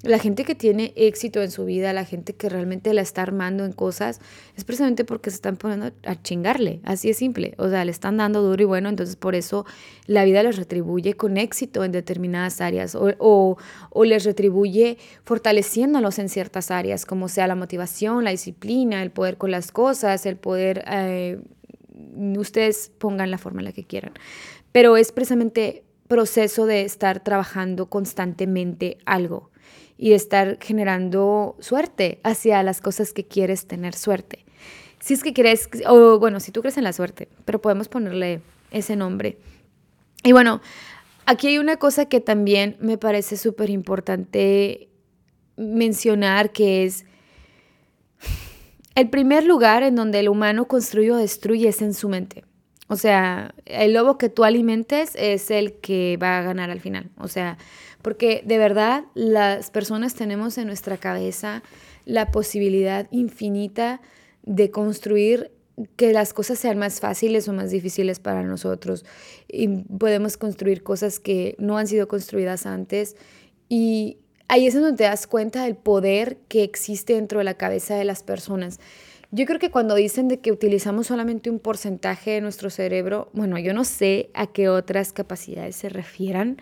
la 0.04 0.20
gente 0.20 0.44
que 0.44 0.54
tiene 0.54 0.92
éxito 0.98 1.42
en 1.42 1.50
su 1.50 1.63
vida, 1.63 1.94
la 1.94 2.04
gente 2.04 2.36
que 2.36 2.50
realmente 2.50 2.94
la 2.94 3.02
está 3.02 3.22
armando 3.22 3.63
en 3.63 3.72
cosas, 3.72 4.20
es 4.58 4.66
precisamente 4.66 5.06
porque 5.06 5.30
se 5.30 5.36
están 5.36 5.56
poniendo 5.56 5.92
a 6.06 6.22
chingarle, 6.22 6.82
así 6.84 7.10
es 7.10 7.18
simple. 7.18 7.56
O 7.58 7.70
sea, 7.70 7.86
le 7.86 7.92
están 7.92 8.18
dando 8.18 8.42
duro 8.42 8.62
y 8.62 8.66
bueno, 8.66 8.89
entonces 8.89 9.16
por 9.16 9.34
eso 9.34 9.66
la 10.06 10.26
vida 10.26 10.44
les 10.44 10.58
retribuye 10.58 11.13
con 11.13 11.38
éxito 11.38 11.86
en 11.86 11.94
determinadas 11.94 12.60
áreas 12.60 12.98
o, 13.00 13.58
les 14.04 14.26
retribuye 14.26 14.98
fortaleciéndolos 15.24 16.20
en 16.20 16.28
ciertas 16.28 16.70
áreas, 16.70 17.06
como 17.06 17.30
sea 17.30 17.48
la 17.48 17.56
motivación, 17.56 18.26
la 18.26 18.32
disciplina, 18.32 19.02
el 19.02 19.12
poder 19.12 19.38
con 19.38 19.52
las 19.52 19.72
cosas, 19.72 20.26
el 20.26 20.36
poder, 20.36 20.84
eh, 20.86 21.39
ustedes 22.38 22.92
pongan 22.98 23.32
la 23.32 23.38
forma 23.38 23.62
en 23.62 23.66
la 23.66 23.72
que 23.72 23.86
quieran. 23.86 24.12
Pero 24.74 24.98
es 24.98 25.13
precisamente 25.13 25.86
proceso 26.10 26.66
de 26.66 26.82
estar 26.82 27.24
trabajando 27.24 27.86
constantemente 27.89 28.98
algo 29.06 29.53
y 29.97 30.13
estar 30.13 30.58
generando 30.62 31.56
suerte 31.60 32.19
hacia 32.23 32.62
las 32.63 32.82
cosas 32.82 33.13
que 33.13 33.25
quieres 33.25 33.67
tener 33.67 33.95
suerte. 33.95 34.45
Si 34.99 35.13
es 35.13 35.23
que 35.23 35.34
quieres, 35.34 35.69
o 35.88 36.19
bueno, 36.19 36.39
si 36.39 36.51
tú 36.51 36.62
crees 36.62 36.77
en 36.77 36.84
la 36.84 36.93
suerte, 36.93 37.27
pero 37.45 37.62
podemos 37.62 37.89
ponerle 37.89 38.41
ese 38.71 38.95
nombre. 38.95 39.38
Y 40.23 40.32
bueno, 40.32 40.62
aquí 41.25 41.47
hay 41.47 41.58
una 41.58 41.77
cosa 41.77 42.06
que 42.06 42.21
también 42.21 42.77
me 42.79 42.97
parece 42.97 43.38
súper 43.38 43.69
importante 43.69 44.89
mencionar, 45.58 46.51
que 46.51 46.86
es 46.86 47.06
el 48.95 49.10
primer 49.10 49.43
lugar 49.43 49.84
en 49.84 49.95
donde 49.95 50.19
el 50.19 50.29
humano 50.29 50.67
construye 50.67 51.12
o 51.12 51.17
destruye 51.17 51.67
es 51.67 51.82
en 51.82 51.93
su 51.93 52.10
mente. 52.10 52.43
O 52.88 52.95
sea, 52.95 53.56
el 53.65 53.93
lobo 53.93 54.17
que 54.17 54.29
tú 54.29 54.43
alimentes 54.43 55.15
es 55.15 55.49
el 55.51 55.73
que 55.73 56.17
va 56.21 56.39
a 56.39 56.41
ganar 56.43 56.69
al 56.69 56.79
final. 56.79 57.10
O 57.17 57.27
sea, 57.27 57.58
porque 58.04 58.44
de 58.46 58.60
verdad 58.60 59.06
las 59.16 59.72
personas 59.72 60.13
tenemos 60.13 60.60
en 60.60 60.68
nuestra 60.68 60.98
cabeza 60.98 61.63
la 62.06 62.30
posibilidad 62.30 63.08
infinita 63.10 64.02
de 64.44 64.70
construir 64.70 65.52
que 65.96 66.13
las 66.13 66.34
cosas 66.34 66.60
sean 66.60 66.78
más 66.78 67.00
fáciles 67.00 67.48
o 67.48 67.54
más 67.54 67.72
difíciles 67.72 68.20
para 68.20 68.44
nosotros. 68.44 69.06
Y 69.48 69.68
podemos 69.68 70.38
construir 70.38 70.84
cosas 70.84 71.20
que 71.20 71.56
no 71.58 71.78
han 71.78 71.88
sido 71.88 72.08
construidas 72.08 72.66
antes. 72.66 73.16
Y 73.70 74.18
ahí 74.48 74.68
es 74.68 74.76
donde 74.76 74.94
te 74.94 75.04
das 75.06 75.26
cuenta 75.26 75.63
del 75.63 75.76
poder 75.76 76.38
que 76.48 76.63
existe 76.63 77.13
dentro 77.13 77.39
de 77.39 77.46
la 77.46 77.56
cabeza 77.56 77.96
de 77.96 78.06
las 78.06 78.22
personas 78.22 78.80
Yo 79.32 79.46
creo 79.46 79.60
que 79.60 79.72
cuando 79.72 79.96
dicen 79.96 80.28
de 80.28 80.42
que 80.42 80.52
utilizamos 80.52 81.08
solamente 81.08 81.50
un 81.50 81.58
porcentaje 81.58 82.32
de 82.32 82.42
nuestro 82.42 82.70
cerebro, 82.70 83.32
bueno, 83.34 83.58
yo 83.58 83.74
no 83.74 83.84
sé 83.84 84.30
a 84.36 84.46
qué 84.46 84.70
otras 84.70 85.12
capacidades 85.12 85.76
se 85.76 85.89
refieran. 85.89 86.58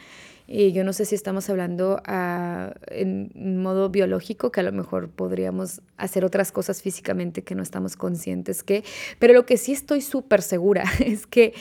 Y 0.53 0.73
yo 0.73 0.83
no 0.83 0.91
sé 0.91 1.05
si 1.05 1.15
estamos 1.15 1.49
hablando 1.49 2.01
ah, 2.05 2.73
en 2.87 3.31
modo 3.63 3.89
biológico, 3.89 4.51
que 4.51 4.59
a 4.59 4.63
lo 4.63 4.73
mejor 4.73 5.09
podríamos 5.09 5.81
hacer 5.95 6.25
otras 6.25 6.51
cosas 6.51 6.81
físicamente 6.81 7.41
que 7.41 7.55
no 7.55 7.63
estamos 7.63 7.95
conscientes 7.95 8.61
que, 8.61 8.83
pero 9.17 9.33
lo 9.33 9.45
que 9.45 9.55
sí 9.55 9.71
estoy 9.71 10.01
súper 10.01 10.41
segura 10.41 10.83
es 10.99 11.25
que 11.25 11.53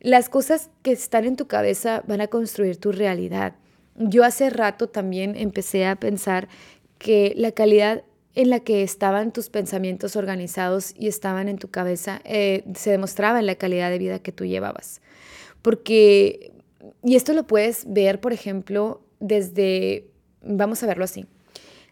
las 0.00 0.28
cosas 0.28 0.70
que 0.82 0.90
están 0.90 1.24
en 1.24 1.36
tu 1.36 1.46
cabeza 1.46 2.02
van 2.08 2.20
a 2.20 2.26
construir 2.26 2.78
tu 2.78 2.90
realidad. 2.90 3.54
Yo 3.94 4.24
hace 4.24 4.50
rato 4.50 4.88
también 4.88 5.36
empecé 5.36 5.86
a 5.86 5.94
pensar 5.94 6.48
que 6.98 7.34
la 7.36 7.52
calidad 7.52 8.02
en 8.34 8.50
la 8.50 8.58
que 8.58 8.82
estaban 8.82 9.32
tus 9.32 9.50
pensamientos 9.50 10.16
organizados 10.16 10.94
y 10.98 11.06
estaban 11.06 11.48
en 11.48 11.58
tu 11.58 11.70
cabeza 11.70 12.20
eh, 12.24 12.64
se 12.74 12.90
demostraba 12.90 13.38
en 13.38 13.46
la 13.46 13.54
calidad 13.54 13.88
de 13.90 13.98
vida 13.98 14.18
que 14.18 14.32
tú 14.32 14.46
llevabas. 14.46 15.00
Porque 15.62 16.51
y 17.02 17.16
esto 17.16 17.32
lo 17.32 17.46
puedes 17.46 17.84
ver, 17.86 18.20
por 18.20 18.32
ejemplo, 18.32 19.02
desde, 19.20 20.10
vamos 20.42 20.82
a 20.82 20.86
verlo 20.86 21.04
así. 21.04 21.26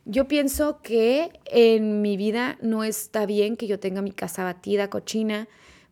Yo 0.05 0.27
pienso 0.27 0.81
que 0.83 1.31
en 1.47 2.03
mi 2.03 2.17
vida 2.17 2.59
no 2.63 2.85
está 2.85 3.27
bien 3.27 3.57
que 3.57 3.67
yo 3.67 3.79
tenga 3.79 4.03
mi 4.03 4.13
casa 4.13 4.45
batida, 4.45 4.89
cochina, 4.89 5.49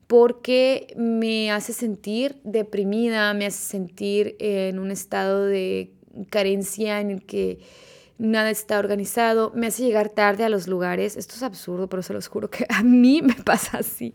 porque 0.07 0.95
me 0.97 1.51
hace 1.51 1.73
sentir 1.73 2.41
deprimida, 2.43 3.33
me 3.35 3.47
hace 3.47 3.59
sentir 3.59 4.37
en 4.41 4.79
un 4.79 4.91
estado 4.91 5.45
de 5.45 5.93
carencia 6.31 7.01
en 7.01 7.11
el 7.11 7.27
que 7.27 7.61
nada 8.17 8.51
está 8.51 8.79
organizado, 8.79 9.53
me 9.55 9.69
hace 9.69 9.85
llegar 9.85 10.09
tarde 10.09 10.45
a 10.45 10.49
los 10.49 10.67
lugares. 10.67 11.17
Esto 11.17 11.35
es 11.37 11.43
absurdo, 11.43 11.89
pero 11.89 12.03
se 12.03 12.15
los 12.15 12.27
juro 12.29 12.51
que 12.51 12.67
a 12.69 12.83
mí 12.83 13.23
me 13.23 13.35
pasa 13.35 13.79
así. 13.79 14.15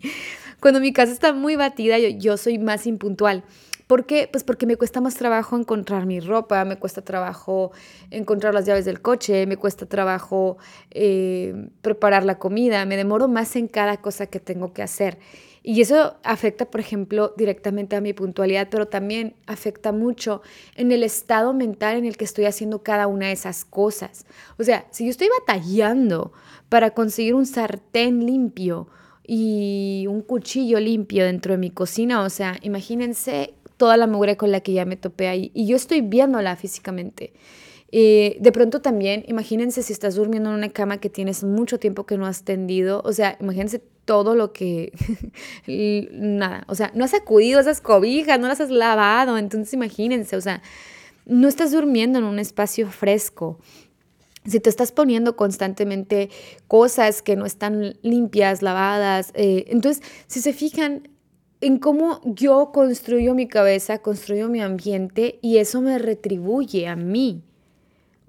Cuando 0.60 0.80
mi 0.80 0.92
casa 0.92 1.14
está 1.14 1.34
muy 1.34 1.56
batida, 1.56 2.00
yo, 2.00 2.10
yo 2.10 2.38
soy 2.38 2.58
más 2.58 2.88
impuntual. 2.88 3.44
¿Por 3.88 4.06
qué? 4.06 4.30
Pues 4.32 4.44
porque 4.44 4.66
me 4.66 4.78
cuesta 4.78 5.02
más 5.02 5.16
trabajo 5.16 5.58
encontrar 5.58 6.06
mi 6.06 6.20
ropa, 6.20 6.64
me 6.66 6.78
cuesta 6.78 7.02
trabajo 7.02 7.72
encontrar 8.12 8.54
las 8.54 8.66
llaves 8.66 8.86
del 8.86 9.02
coche, 9.02 9.46
me 9.46 9.58
cuesta 9.58 9.86
trabajo 9.86 10.58
eh, 10.92 11.70
preparar 11.82 12.24
la 12.24 12.40
comida, 12.40 12.86
me 12.86 12.98
demoro 12.98 13.28
más 13.28 13.56
en 13.56 13.68
cada 13.68 13.98
cosa 13.98 14.28
que 14.28 14.40
tengo 14.40 14.74
que 14.74 14.84
hacer. 14.84 15.18
Y 15.66 15.80
eso 15.80 16.16
afecta, 16.24 16.66
por 16.66 16.82
ejemplo, 16.82 17.34
directamente 17.38 17.96
a 17.96 18.02
mi 18.02 18.12
puntualidad, 18.12 18.68
pero 18.70 18.90
también 18.90 19.36
afecta 19.48 19.94
mucho 19.94 20.42
en 20.76 20.92
el 20.92 21.04
estado 21.04 21.54
mental 21.54 21.96
en 21.96 22.06
el 22.06 22.18
que 22.18 22.26
estoy 22.26 22.46
haciendo 22.46 22.84
cada 22.84 23.08
una 23.08 23.28
de 23.28 23.32
esas 23.32 23.64
cosas. 23.64 24.26
O 24.60 24.64
sea, 24.66 24.86
si 24.92 25.06
yo 25.06 25.12
estoy 25.12 25.30
batallando 25.40 26.34
para 26.68 26.92
conseguir 26.92 27.34
un 27.34 27.46
sartén 27.46 28.26
limpio 28.26 28.90
y 29.26 30.06
un 30.10 30.22
cuchillo 30.22 30.82
limpio 30.82 31.24
dentro 31.24 31.54
de 31.54 31.60
mi 31.60 31.70
cocina, 31.70 32.24
o 32.24 32.30
sea, 32.30 32.58
imagínense 32.62 33.54
toda 33.84 33.98
la 33.98 34.08
mugre 34.08 34.38
con 34.38 34.50
la 34.50 34.62
que 34.62 34.72
ya 34.72 34.86
me 34.86 34.96
topé 34.96 35.28
ahí. 35.28 35.52
Y 35.54 35.68
yo 35.68 35.76
estoy 35.76 36.00
viéndola 36.00 36.56
físicamente. 36.56 37.34
Eh, 37.92 38.38
de 38.40 38.52
pronto 38.54 38.82
también, 38.82 39.26
imagínense 39.28 39.84
si 39.84 39.92
estás 39.92 40.16
durmiendo 40.16 40.52
en 40.52 40.56
una 40.56 40.70
cama 40.70 41.00
que 41.00 41.10
tienes 41.10 41.44
mucho 41.44 41.80
tiempo 41.80 42.06
que 42.06 42.18
no 42.18 42.26
has 42.26 42.44
tendido. 42.46 43.02
O 43.04 43.12
sea, 43.12 43.36
imagínense 43.42 43.84
todo 44.06 44.36
lo 44.36 44.54
que... 44.54 44.94
nada, 46.14 46.64
o 46.70 46.76
sea, 46.76 46.94
no 46.96 47.04
has 47.04 47.12
sacudido 47.12 47.60
esas 47.60 47.82
cobijas, 47.82 48.40
no 48.40 48.48
las 48.48 48.62
has 48.62 48.70
lavado. 48.70 49.38
Entonces 49.38 49.74
imagínense, 49.74 50.38
o 50.38 50.42
sea, 50.42 50.62
no 51.26 51.50
estás 51.50 51.74
durmiendo 51.74 52.20
en 52.20 52.24
un 52.24 52.40
espacio 52.40 52.90
fresco. 52.90 53.60
Si 54.46 54.62
te 54.62 54.70
estás 54.70 54.94
poniendo 54.94 55.36
constantemente 55.36 56.30
cosas 56.70 57.22
que 57.22 57.36
no 57.36 57.46
están 57.46 57.98
limpias, 58.02 58.62
lavadas, 58.62 59.32
eh, 59.34 59.66
entonces, 59.68 60.02
si 60.28 60.40
se 60.40 60.54
fijan, 60.54 61.10
en 61.64 61.78
cómo 61.78 62.20
yo 62.26 62.72
construyo 62.74 63.34
mi 63.34 63.48
cabeza, 63.48 64.00
construyo 64.00 64.50
mi 64.50 64.62
ambiente 64.62 65.40
y 65.42 65.60
eso 65.60 65.80
me 65.82 65.98
retribuye 65.98 66.88
a 66.88 66.98
mí 66.98 67.42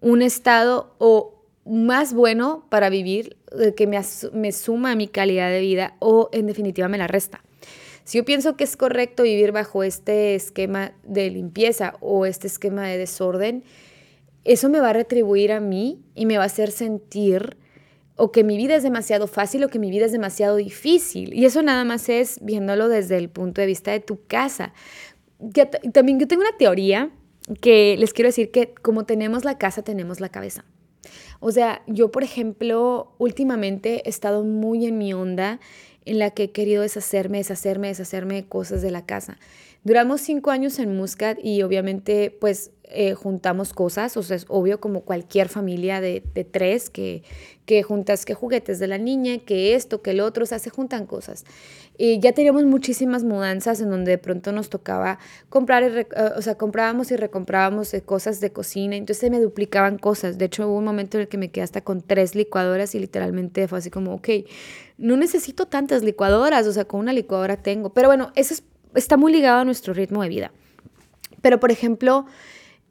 un 0.01 0.23
estado 0.23 0.95
o 0.99 1.43
más 1.67 2.15
bueno 2.15 2.65
para 2.69 2.91
vivir, 2.91 3.37
eh, 3.59 3.75
que 3.75 3.89
me, 3.89 4.01
me 4.33 4.53
suma 4.53 4.93
a 4.93 4.95
mi 4.95 5.09
calidad 5.09 5.51
de 5.51 5.61
vida 5.61 5.97
o 5.99 6.29
en 6.33 6.47
definitiva 6.47 6.87
me 6.87 6.97
la 6.97 7.09
resta. 7.09 7.43
Si 8.05 8.19
yo 8.19 8.25
pienso 8.25 8.57
que 8.57 8.63
es 8.63 8.77
correcto 8.77 9.25
vivir 9.25 9.51
bajo 9.51 9.83
este 9.83 10.37
esquema 10.37 10.93
de 11.03 11.29
limpieza 11.31 11.95
o 12.01 12.27
este 12.27 12.47
esquema 12.47 12.87
de 12.87 12.99
desorden, 12.99 13.65
eso 14.45 14.69
me 14.69 14.79
va 14.79 14.91
a 14.91 14.93
retribuir 14.93 15.51
a 15.51 15.59
mí 15.59 16.05
y 16.15 16.27
me 16.27 16.37
va 16.37 16.45
a 16.45 16.47
hacer 16.47 16.71
sentir 16.71 17.57
o 18.17 18.31
que 18.31 18.45
mi 18.45 18.57
vida 18.57 18.77
es 18.77 18.83
demasiado 18.83 19.27
fácil 19.27 19.65
o 19.65 19.69
que 19.69 19.79
mi 19.79 19.91
vida 19.91 20.07
es 20.07 20.13
demasiado 20.13 20.57
difícil. 20.57 21.35
Y 21.35 21.45
eso 21.45 21.63
nada 21.63 21.85
más 21.85 22.09
es 22.09 22.39
viéndolo 22.43 22.89
desde 22.89 23.17
el 23.17 23.29
punto 23.29 23.61
de 23.61 23.67
vista 23.67 23.91
de 23.91 24.01
tu 24.01 24.25
casa. 24.27 24.73
también 25.93 26.21
yo 26.21 26.29
tengo 26.29 26.43
una 26.43 26.57
teoría 26.57 27.11
que 27.61 27.97
les 27.99 28.13
quiero 28.13 28.29
decir 28.29 28.51
que 28.51 28.73
como 28.75 29.05
tenemos 29.05 29.45
la 29.45 29.59
casa, 29.59 29.83
tenemos 29.83 30.21
la 30.21 30.29
cabeza. 30.29 30.65
O 31.41 31.51
sea, 31.51 31.83
yo 31.87 32.11
por 32.11 32.23
ejemplo, 32.23 33.15
últimamente 33.19 34.03
he 34.07 34.09
estado 34.09 34.45
muy 34.45 34.87
en 34.87 34.97
mi 34.97 35.13
onda 35.13 35.61
en 36.05 36.19
la 36.19 36.31
que 36.31 36.45
he 36.45 36.51
querido 36.53 36.83
deshacerme, 36.83 37.39
deshacerme, 37.39 37.89
deshacerme 37.89 38.35
de 38.35 38.47
cosas 38.47 38.83
de 38.83 38.91
la 38.91 39.05
casa. 39.05 39.39
Duramos 39.83 40.21
cinco 40.21 40.51
años 40.51 40.79
en 40.79 40.97
Muscat 40.97 41.39
y 41.43 41.63
obviamente 41.63 42.35
pues 42.41 42.71
eh, 42.91 43.15
juntamos 43.15 43.73
cosas, 43.73 44.17
o 44.17 44.23
sea, 44.23 44.37
es 44.37 44.45
obvio 44.49 44.79
como 44.79 45.01
cualquier 45.01 45.49
familia 45.49 46.01
de, 46.01 46.23
de, 46.35 46.45
tres 46.45 46.91
que, 46.91 47.23
que 47.65 47.83
juntas 47.83 48.25
que 48.25 48.35
juguetes 48.35 48.79
de 48.79 48.87
la 48.87 48.99
niña, 48.99 49.39
que 49.39 49.75
esto, 49.75 50.03
que 50.03 50.11
el 50.11 50.21
otro, 50.21 50.45
o 50.45 50.47
sea, 50.47 50.59
se 50.59 50.71
juntan 50.71 51.07
cosas. 51.07 51.45
Y 51.97 52.19
ya 52.21 52.33
teníamos 52.33 52.65
muchísimas 52.65 53.25
mudanzas 53.25 53.81
en 53.81 53.91
donde 53.91 54.13
de 54.13 54.19
pronto 54.19 54.53
nos 54.53 54.69
tocaba 54.69 55.19
comprar, 55.49 55.83
eh, 55.83 56.07
o 56.37 56.43
sea, 56.43 56.57
comprábamos 56.57 57.11
y 57.11 57.17
recomprábamos 57.17 57.95
cosas 58.05 58.41
de 58.41 58.53
cocina, 58.53 58.97
entonces 58.97 59.19
se 59.19 59.31
me 59.31 59.41
duplicaban 59.41 59.99
cosas. 59.99 60.37
De 60.37 60.45
hecho, 60.45 60.69
hubo 60.69 60.77
un 60.77 60.85
momento 60.85 61.17
en 61.17 61.23
el 61.23 61.29
que 61.29 61.39
me 61.39 61.51
quedé 61.51 61.65
hasta 61.65 61.81
con 61.81 62.03
tres 62.03 62.35
licuadoras 62.35 62.95
y 62.95 62.99
literalmente 62.99 63.67
fue 63.67 63.79
así 63.79 63.91
como, 63.91 64.15
ok, 64.15 64.29
no 64.99 65.17
necesito 65.17 65.67
tantas 65.67 66.03
licuadoras, 66.03 66.67
o 66.67 66.73
sea, 66.73 66.85
con 66.85 67.01
una 67.01 67.13
licuadora 67.13 67.57
tengo. 67.57 67.95
Pero 67.95 68.09
bueno, 68.09 68.31
eso 68.35 68.55
está 68.95 69.17
muy 69.17 69.33
ligado 69.33 69.61
a 69.61 69.65
nuestro 69.65 69.95
ritmo 69.95 70.23
de 70.23 70.29
vida. 70.29 70.53
Pero, 71.45 71.61
por 71.61 71.71
ejemplo, 71.71 72.27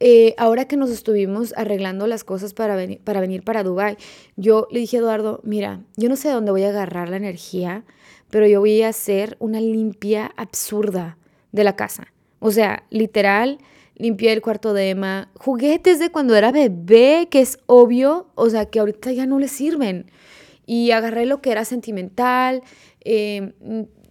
eh, 0.06 0.34
ahora 0.36 0.66
que 0.66 0.76
nos 0.76 0.90
estuvimos 0.90 1.54
arreglando 1.56 2.06
las 2.06 2.24
cosas 2.24 2.52
para 2.52 2.76
venir, 2.76 3.00
para 3.00 3.22
venir 3.22 3.42
para 3.42 3.62
Dubai, 3.62 3.96
yo 4.36 4.68
le 4.70 4.80
dije 4.80 4.98
a 4.98 5.00
Eduardo, 5.00 5.40
mira, 5.44 5.80
yo 5.96 6.10
no 6.10 6.16
sé 6.16 6.28
de 6.28 6.34
dónde 6.34 6.50
voy 6.50 6.62
a 6.64 6.68
agarrar 6.68 7.08
la 7.08 7.16
energía, 7.16 7.86
pero 8.28 8.46
yo 8.46 8.60
voy 8.60 8.82
a 8.82 8.88
hacer 8.88 9.38
una 9.40 9.62
limpia 9.62 10.30
absurda 10.36 11.16
de 11.52 11.64
la 11.64 11.74
casa. 11.74 12.12
O 12.38 12.50
sea, 12.50 12.84
literal, 12.90 13.60
limpié 13.94 14.34
el 14.34 14.42
cuarto 14.42 14.74
de 14.74 14.90
Emma, 14.90 15.30
juguetes 15.38 15.98
de 16.00 16.10
cuando 16.10 16.34
era 16.34 16.52
bebé, 16.52 17.28
que 17.30 17.40
es 17.40 17.58
obvio, 17.64 18.26
o 18.34 18.50
sea, 18.50 18.66
que 18.66 18.80
ahorita 18.80 19.10
ya 19.12 19.24
no 19.24 19.38
le 19.38 19.48
sirven. 19.48 20.10
Y 20.66 20.90
agarré 20.90 21.24
lo 21.24 21.40
que 21.40 21.50
era 21.50 21.64
sentimental, 21.64 22.62
eh, 23.06 23.54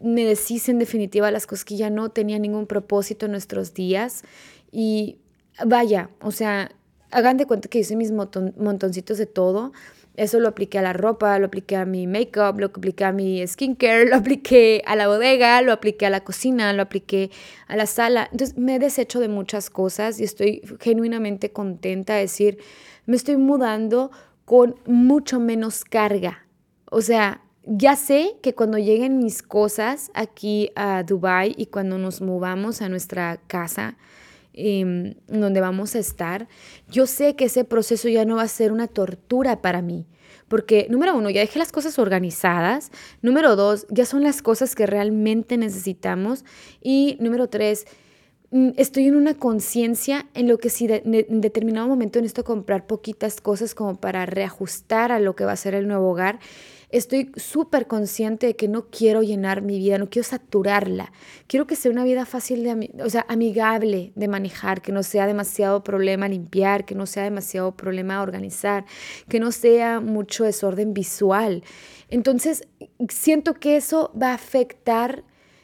me 0.02 0.26
deshice 0.26 0.72
en 0.72 0.80
definitiva 0.80 1.30
las 1.30 1.46
cosas 1.46 1.66
que 1.66 1.78
ya 1.78 1.92
no 1.92 2.10
tenían 2.10 2.42
ningún 2.42 2.66
propósito 2.66 3.28
en 3.28 3.34
nuestros 3.34 3.76
días. 3.76 4.24
Y 4.72 5.18
vaya, 5.66 6.10
o 6.22 6.32
sea, 6.32 6.72
hagan 7.12 7.38
de 7.38 7.46
cuenta 7.46 7.70
que 7.70 7.80
hice 7.80 7.96
mis 7.96 8.12
montoncitos 8.12 9.18
de 9.18 9.26
todo. 9.26 9.72
Eso 10.16 10.40
lo 10.40 10.48
apliqué 10.48 10.78
a 10.78 10.84
la 10.84 10.94
ropa, 10.94 11.40
lo 11.40 11.48
apliqué 11.48 11.76
a 11.76 11.86
mi 11.86 12.06
make-up, 12.06 12.60
lo 12.60 12.68
apliqué 12.68 13.04
a 13.06 13.12
mi 13.12 13.46
skincare, 13.48 14.06
lo 14.10 14.16
apliqué 14.18 14.84
a 14.86 14.96
la 14.96 15.08
bodega, 15.08 15.62
lo 15.62 15.72
apliqué 15.72 16.06
a 16.06 16.10
la 16.12 16.24
cocina, 16.24 16.72
lo 16.74 16.84
apliqué 16.84 17.32
a 17.68 17.76
la 17.76 17.88
sala. 17.88 18.30
Entonces 18.32 18.58
me 18.58 18.76
he 18.76 18.80
deshecho 18.80 19.20
de 19.20 19.28
muchas 19.28 19.70
cosas 19.70 20.20
y 20.20 20.24
estoy 20.24 20.62
genuinamente 20.80 21.52
contenta 21.52 22.14
de 22.16 22.22
decir, 22.22 22.60
me 23.06 23.16
estoy 23.16 23.38
mudando 23.38 24.12
con 24.46 24.76
mucho 24.86 25.40
menos 25.40 25.84
carga. 25.84 26.46
O 26.92 27.02
sea, 27.02 27.42
ya 27.66 27.96
sé 27.96 28.36
que 28.44 28.54
cuando 28.54 28.78
lleguen 28.78 29.18
mis 29.18 29.42
cosas 29.42 30.12
aquí 30.14 30.70
a 30.76 31.02
Dubai 31.04 31.56
y 31.58 31.68
cuando 31.68 31.98
nos 31.98 32.22
movamos 32.22 32.82
a 32.82 32.90
nuestra 32.90 33.40
casa, 33.48 33.98
Em, 34.56 35.16
donde 35.28 35.62
vamos 35.62 35.96
a 35.96 36.00
estar, 36.00 36.48
yo 36.88 37.08
sé 37.08 37.36
que 37.36 37.46
ese 37.46 37.64
proceso 37.64 38.08
ya 38.08 38.24
no 38.24 38.36
va 38.36 38.44
a 38.44 38.48
ser 38.48 38.72
una 38.72 38.88
tortura 38.88 39.64
para 39.64 39.82
mí. 39.82 40.06
Porque, 40.48 40.86
número 40.92 41.18
uno, 41.18 41.32
ya 41.32 41.42
dejé 41.42 41.58
las 41.58 41.72
cosas 41.72 41.98
organizadas. 41.98 42.92
Número 43.24 43.56
dos, 43.56 43.88
ya 43.90 44.06
son 44.06 44.22
las 44.22 44.44
cosas 44.44 44.76
que 44.76 44.86
realmente 44.86 45.58
necesitamos. 45.58 46.46
Y 46.84 47.18
número 47.20 47.48
tres, 47.48 47.88
mm, 48.52 48.70
estoy 48.78 49.08
en 49.08 49.16
una 49.16 49.34
conciencia 49.34 50.28
en 50.36 50.48
lo 50.48 50.60
que 50.60 50.70
si 50.70 50.86
en 50.86 51.42
determinado 51.42 51.88
momento 51.88 52.20
necesito 52.20 52.44
comprar 52.44 52.86
poquitas 52.86 53.42
cosas 53.42 53.74
como 53.74 53.96
para 53.96 54.28
reajustar 54.28 55.12
a 55.12 55.20
lo 55.20 55.36
que 55.36 55.46
va 55.46 55.54
a 55.54 55.58
ser 55.58 55.74
el 55.74 55.88
nuevo 55.88 56.12
hogar, 56.12 56.38
estoy 56.94 57.32
súper 57.36 57.88
consciente 57.88 58.46
de 58.46 58.56
que 58.56 58.68
no 58.68 58.88
quiero 58.90 59.24
llenar 59.24 59.64
mi 59.64 59.80
vida, 59.80 59.98
no 59.98 60.10
quiero 60.10 60.28
saturarla. 60.28 61.12
Quiero 61.48 61.66
que 61.66 61.76
sea 61.76 61.92
una 61.92 62.04
vida 62.04 62.26
fácil, 62.26 62.64
de, 62.64 62.92
o 63.04 63.10
sea, 63.10 63.26
amigable 63.28 64.14
de 64.16 64.28
manejar, 64.28 64.82
que 64.82 64.92
no 64.92 65.02
sea 65.02 65.26
demasiado 65.26 65.84
problema 65.84 66.28
limpiar, 66.28 66.86
que 66.86 66.94
no 66.94 67.08
sea 67.08 67.24
demasiado 67.24 67.76
problema 67.76 68.22
organizar, 68.22 68.86
que 69.28 69.40
no 69.40 69.52
sea 69.52 70.00
mucho 70.00 70.44
desorden 70.44 70.94
visual. 70.94 71.64
Entonces, 72.10 72.68
siento 73.10 73.56
que 73.56 73.76
eso 73.76 74.12
va 74.20 74.30
a 74.30 74.36
afectar 74.36 75.24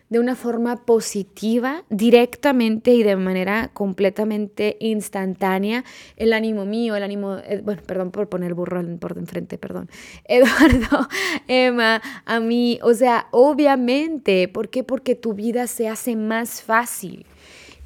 de 0.09 0.19
una 0.19 0.35
forma 0.35 0.85
positiva, 0.85 1.83
directamente 1.89 2.93
y 2.93 3.03
de 3.03 3.15
manera 3.15 3.69
completamente 3.73 4.77
instantánea 4.79 5.83
el 6.17 6.33
ánimo 6.33 6.65
mío, 6.65 6.95
el 6.95 7.03
ánimo, 7.03 7.37
eh, 7.37 7.61
bueno, 7.63 7.81
perdón 7.85 8.11
por 8.11 8.27
poner 8.27 8.53
burro 8.53 8.79
por 8.99 9.17
enfrente, 9.17 9.57
perdón, 9.57 9.89
Eduardo, 10.25 11.07
Emma, 11.47 12.01
a 12.25 12.39
mí, 12.39 12.79
o 12.81 12.93
sea, 12.93 13.27
obviamente, 13.31 14.47
¿por 14.47 14.69
qué? 14.69 14.83
Porque 14.83 15.15
tu 15.15 15.33
vida 15.33 15.67
se 15.67 15.87
hace 15.87 16.15
más 16.15 16.61
fácil. 16.61 17.25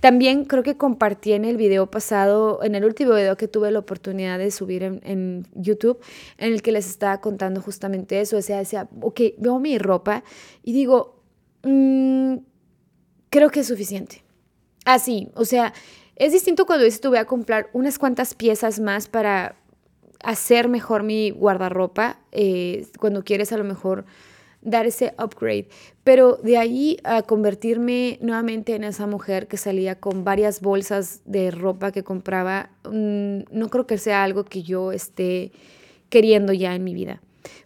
También 0.03 0.43
creo 0.43 0.63
que 0.63 0.75
compartí 0.75 1.31
en 1.31 1.45
el 1.45 1.55
video 1.55 1.89
pasado, 1.89 2.61
en 2.61 2.75
el 2.75 2.83
último 2.83 3.15
video 3.15 3.37
que 3.37 3.47
tuve 3.47 3.71
la 3.71 3.79
oportunidad 3.79 4.37
de 4.37 4.51
subir 4.51 4.83
en, 4.83 5.47
YouTube, 5.53 5.97
en 6.37 6.51
el 6.51 6.61
que 6.61 6.73
les 6.73 6.89
estaba 6.89 7.21
contando 7.21 7.61
justamente 7.61 8.19
eso. 8.19 8.35
O 8.35 8.41
sea, 8.41 8.57
decía, 8.57 8.89
ok, 8.99 9.21
veo 9.37 9.59
mi 9.59 9.77
ropa 9.77 10.25
y 10.61 10.73
digo, 10.73 11.12
Mm, 11.63 12.37
creo 13.29 13.49
que 13.49 13.61
es 13.61 13.67
suficiente. 13.67 14.23
Así, 14.85 15.29
o 15.35 15.45
sea, 15.45 15.73
es 16.15 16.33
distinto 16.33 16.65
cuando 16.65 16.85
dices 16.85 17.01
tú 17.01 17.09
voy 17.09 17.17
a 17.17 17.25
comprar 17.25 17.69
unas 17.73 17.97
cuantas 17.97 18.33
piezas 18.35 18.79
más 18.79 19.07
para 19.07 19.55
hacer 20.23 20.69
mejor 20.69 21.03
mi 21.03 21.31
guardarropa, 21.31 22.19
eh, 22.31 22.85
cuando 22.99 23.23
quieres 23.23 23.51
a 23.51 23.57
lo 23.57 23.63
mejor 23.63 24.05
dar 24.61 24.85
ese 24.85 25.13
upgrade. 25.21 25.67
Pero 26.03 26.37
de 26.37 26.57
ahí 26.57 26.97
a 27.03 27.21
convertirme 27.23 28.17
nuevamente 28.21 28.75
en 28.75 28.83
esa 28.83 29.07
mujer 29.07 29.47
que 29.47 29.57
salía 29.57 29.99
con 29.99 30.23
varias 30.23 30.61
bolsas 30.61 31.21
de 31.25 31.51
ropa 31.51 31.91
que 31.91 32.03
compraba, 32.03 32.69
mm, 32.85 33.39
no 33.51 33.69
creo 33.69 33.87
que 33.87 33.97
sea 33.97 34.23
algo 34.23 34.45
que 34.45 34.63
yo 34.63 34.91
esté 34.91 35.51
queriendo 36.09 36.53
ya 36.53 36.75
en 36.75 36.83
mi 36.83 36.93
vida. 36.93 37.21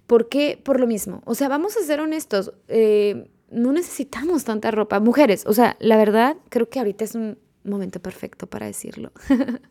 ¿Por 0.08 0.30
qué? 0.30 0.60
Por 0.62 0.80
lo 0.80 0.88
mismo. 0.88 1.22
O 1.26 1.36
sea, 1.36 1.50
vamos 1.50 1.78
a 1.78 1.82
ser 1.84 2.00
honestos. 2.00 2.54
Eh, 2.70 3.30
no 3.50 3.72
necesitamos 3.72 4.44
tanta 4.44 4.72
ropa. 4.72 5.00
Mujeres, 5.00 5.46
o 5.46 5.54
sea, 5.54 5.78
la 5.80 5.98
verdad, 5.98 6.38
creo 6.50 6.70
que 6.70 6.80
ahorita 6.80 7.04
es 7.04 7.16
un 7.16 7.38
momento 7.64 8.00
perfecto 8.00 8.48
para 8.48 8.66
decirlo. 8.66 9.12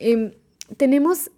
Em, 0.00 0.32
tenemos 0.76 1.32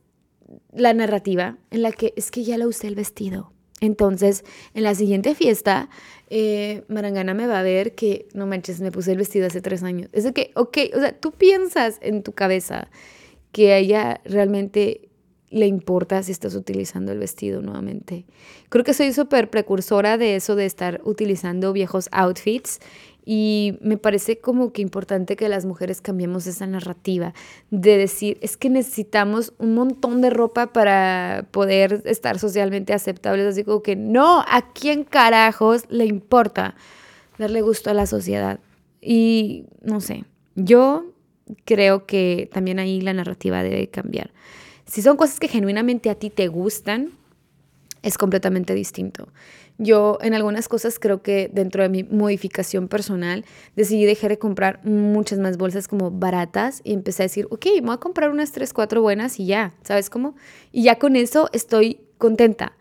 la 0.73 0.93
narrativa 0.93 1.57
en 1.71 1.81
la 1.81 1.93
que 1.93 2.13
es 2.17 2.31
que 2.31 2.45
ya 2.45 2.59
la 2.59 2.67
usé 2.67 2.89
el 2.89 2.95
vestido. 2.95 3.53
Entonces, 3.81 4.45
en 4.75 4.83
la 4.83 4.95
siguiente 4.95 5.35
fiesta, 5.35 5.89
eh, 6.29 6.85
Marangana 6.89 7.33
me 7.33 7.47
va 7.47 7.61
a 7.61 7.63
ver 7.63 7.95
que, 7.95 8.29
no 8.35 8.47
manches, 8.47 8.81
me 8.81 8.93
puse 8.93 9.13
el 9.13 9.19
vestido 9.19 9.47
hace 9.47 9.63
tres 9.63 9.83
años. 9.83 10.11
Es 10.13 10.31
que, 10.33 10.51
ok, 10.55 10.79
o 10.95 11.01
sea, 11.01 11.19
tú 11.19 11.33
piensas 11.33 11.97
en 12.03 12.23
tu 12.23 12.33
cabeza 12.33 12.91
que 13.53 13.79
ella 13.79 14.21
realmente 14.25 15.10
le 15.51 15.67
importa 15.67 16.23
si 16.23 16.33
estás 16.33 16.55
utilizando 16.55 17.13
el 17.13 17.19
vestido 17.19 17.61
nuevamente. 17.61 18.25
Creo 18.69 18.85
que 18.85 18.95
soy 18.95 19.13
súper 19.13 19.51
precursora 19.51 20.17
de 20.17 20.37
eso 20.37 20.55
de 20.55 20.65
estar 20.65 21.01
utilizando 21.05 21.73
viejos 21.73 22.09
outfits 22.13 22.79
y 23.25 23.79
me 23.81 23.97
parece 23.97 24.39
como 24.39 24.73
que 24.73 24.81
importante 24.81 25.37
que 25.37 25.49
las 25.49 25.67
mujeres 25.67 26.01
cambiemos 26.01 26.47
esa 26.47 26.67
narrativa 26.67 27.35
de 27.71 27.97
decir, 27.97 28.39
es 28.41 28.57
que 28.57 28.71
necesitamos 28.71 29.53
un 29.59 29.75
montón 29.75 30.21
de 30.21 30.31
ropa 30.31 30.73
para 30.73 31.47
poder 31.51 32.03
estar 32.07 32.39
socialmente 32.39 32.93
aceptables. 32.93 33.47
Así 33.47 33.65
como 33.65 33.83
que 33.83 33.97
no, 33.97 34.41
¿a 34.49 34.73
quién 34.73 35.05
carajos 35.05 35.85
le 35.91 36.07
importa 36.07 36.75
darle 37.39 37.61
gusto 37.61 37.91
a 37.91 37.95
la 37.95 38.07
sociedad? 38.07 38.61
Y 39.01 39.67
no 39.83 40.01
sé, 40.01 40.25
yo 40.55 41.13
creo 41.65 42.07
que 42.07 42.49
también 42.53 42.79
ahí 42.79 43.01
la 43.01 43.13
narrativa 43.13 43.63
debe 43.63 43.89
cambiar. 43.89 44.31
Si 44.91 45.03
son 45.03 45.17
cosas 45.17 45.39
que 45.39 45.47
genuinamente 45.47 46.11
a 46.11 46.17
ti 46.17 46.31
te 46.31 46.49
gustan, 46.49 47.13
es 48.03 48.19
completamente 48.19 48.75
distinto. 48.75 49.29
Yo 49.79 50.19
en 50.21 50.35
algunas 50.35 50.67
cosas 50.67 50.99
creo 50.99 51.23
que 51.23 51.49
dentro 51.53 51.85
de 51.85 51.89
mi 51.89 52.03
modificación 52.03 52.89
personal 52.89 53.45
decidí 53.77 54.05
dejar 54.05 54.31
de 54.31 54.41
comprar 54.41 54.85
muchas 54.85 55.39
más 55.39 55.59
bolsas 55.59 55.87
como 55.87 56.11
baratas 56.11 56.81
y 56.83 56.93
empecé 56.93 57.23
a 57.23 57.27
decir, 57.27 57.47
ok, 57.53 57.67
voy 57.85 57.95
a 57.95 57.99
comprar 57.99 58.31
unas 58.31 58.51
3, 58.51 58.73
4 58.73 59.01
buenas 59.01 59.39
y 59.39 59.47
ya, 59.47 59.75
¿sabes 59.85 60.11
cómo? 60.11 60.35
Y 60.73 60.83
ya 60.83 60.99
con 60.99 61.15
eso 61.15 61.51
estoy 61.53 62.01
contenta. 62.19 62.73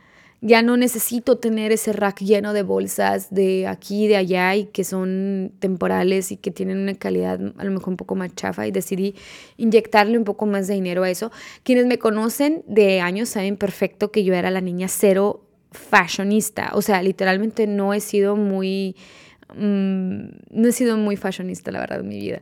Ya 0.41 0.61
no 0.61 0.77
necesito 0.77 1.37
tener 1.37 1.73
ese 1.73 1.91
rack 1.91 2.21
lleno 2.21 2.53
de 2.53 2.63
bolsas 2.63 3.33
de 3.33 3.67
aquí, 3.67 4.07
de 4.07 4.15
allá 4.15 4.55
y 4.55 4.65
que 4.65 4.85
son 4.85 5.51
temporales 5.59 6.31
y 6.31 6.37
que 6.37 6.49
tienen 6.49 6.77
una 6.77 6.93
calidad 6.93 7.39
a 7.57 7.63
lo 7.65 7.71
mejor 7.71 7.89
un 7.89 7.97
poco 7.97 8.15
más 8.15 8.33
chafa 8.35 8.65
y 8.65 8.71
decidí 8.71 9.15
inyectarle 9.57 10.17
un 10.17 10.23
poco 10.23 10.45
más 10.45 10.67
de 10.67 10.75
dinero 10.75 11.03
a 11.03 11.09
eso. 11.09 11.29
Quienes 11.63 11.87
me 11.87 11.99
conocen 11.99 12.63
de 12.67 13.01
años 13.01 13.27
saben 13.27 13.57
perfecto 13.57 14.11
que 14.11 14.23
yo 14.23 14.33
era 14.33 14.49
la 14.49 14.61
niña 14.61 14.87
cero 14.87 15.43
fashionista. 15.71 16.71
O 16.73 16.81
sea, 16.81 17.03
literalmente 17.03 17.67
no 17.67 17.93
he 17.93 17.99
sido 17.99 18.35
muy... 18.35 18.95
Mm, 19.55 20.29
no 20.51 20.67
he 20.67 20.71
sido 20.71 20.95
muy 20.95 21.17
fashionista, 21.17 21.71
la 21.71 21.79
verdad, 21.79 21.99
en 21.99 22.07
mi 22.07 22.19
vida. 22.19 22.41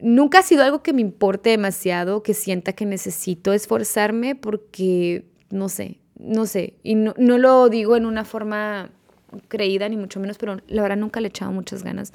Nunca 0.00 0.38
ha 0.38 0.42
sido 0.42 0.64
algo 0.64 0.82
que 0.82 0.92
me 0.92 1.00
importe 1.02 1.50
demasiado, 1.50 2.22
que 2.22 2.32
sienta 2.32 2.72
que 2.72 2.86
necesito 2.86 3.52
esforzarme 3.52 4.34
porque, 4.34 5.24
no 5.50 5.68
sé, 5.68 5.98
no 6.18 6.46
sé, 6.46 6.74
y 6.82 6.94
no, 6.94 7.14
lo 7.16 7.68
digo 7.68 7.96
en 7.96 8.06
una 8.06 8.24
forma 8.24 8.90
creída 9.48 9.88
ni 9.88 9.96
mucho 9.96 10.20
menos, 10.20 10.38
pero 10.38 10.58
la 10.68 10.82
verdad 10.82 10.96
nunca 10.96 11.20
le 11.20 11.28
he 11.28 11.30
echado 11.30 11.52
muchas 11.52 11.82
ganas. 11.82 12.12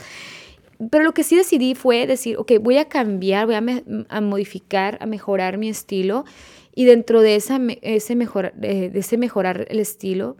Pero 0.89 1.03
lo 1.03 1.13
que 1.13 1.23
sí 1.23 1.35
decidí 1.35 1.75
fue 1.75 2.07
decir, 2.07 2.37
ok, 2.37 2.53
voy 2.61 2.77
a 2.77 2.85
cambiar, 2.85 3.45
voy 3.45 3.55
a, 3.55 4.21
modificar, 4.21 4.97
a 5.01 5.05
mejorar 5.05 5.57
mi 5.57 5.67
estilo 5.67 6.23
y 6.73 6.85
dentro 6.85 7.21
de, 7.21 7.35
esa, 7.35 7.59
ese, 7.81 8.15
mejor, 8.15 8.53
de, 8.53 8.91
ese 8.93 9.17
mejorar 9.17 9.65
el 9.69 9.79
estilo 9.79 10.37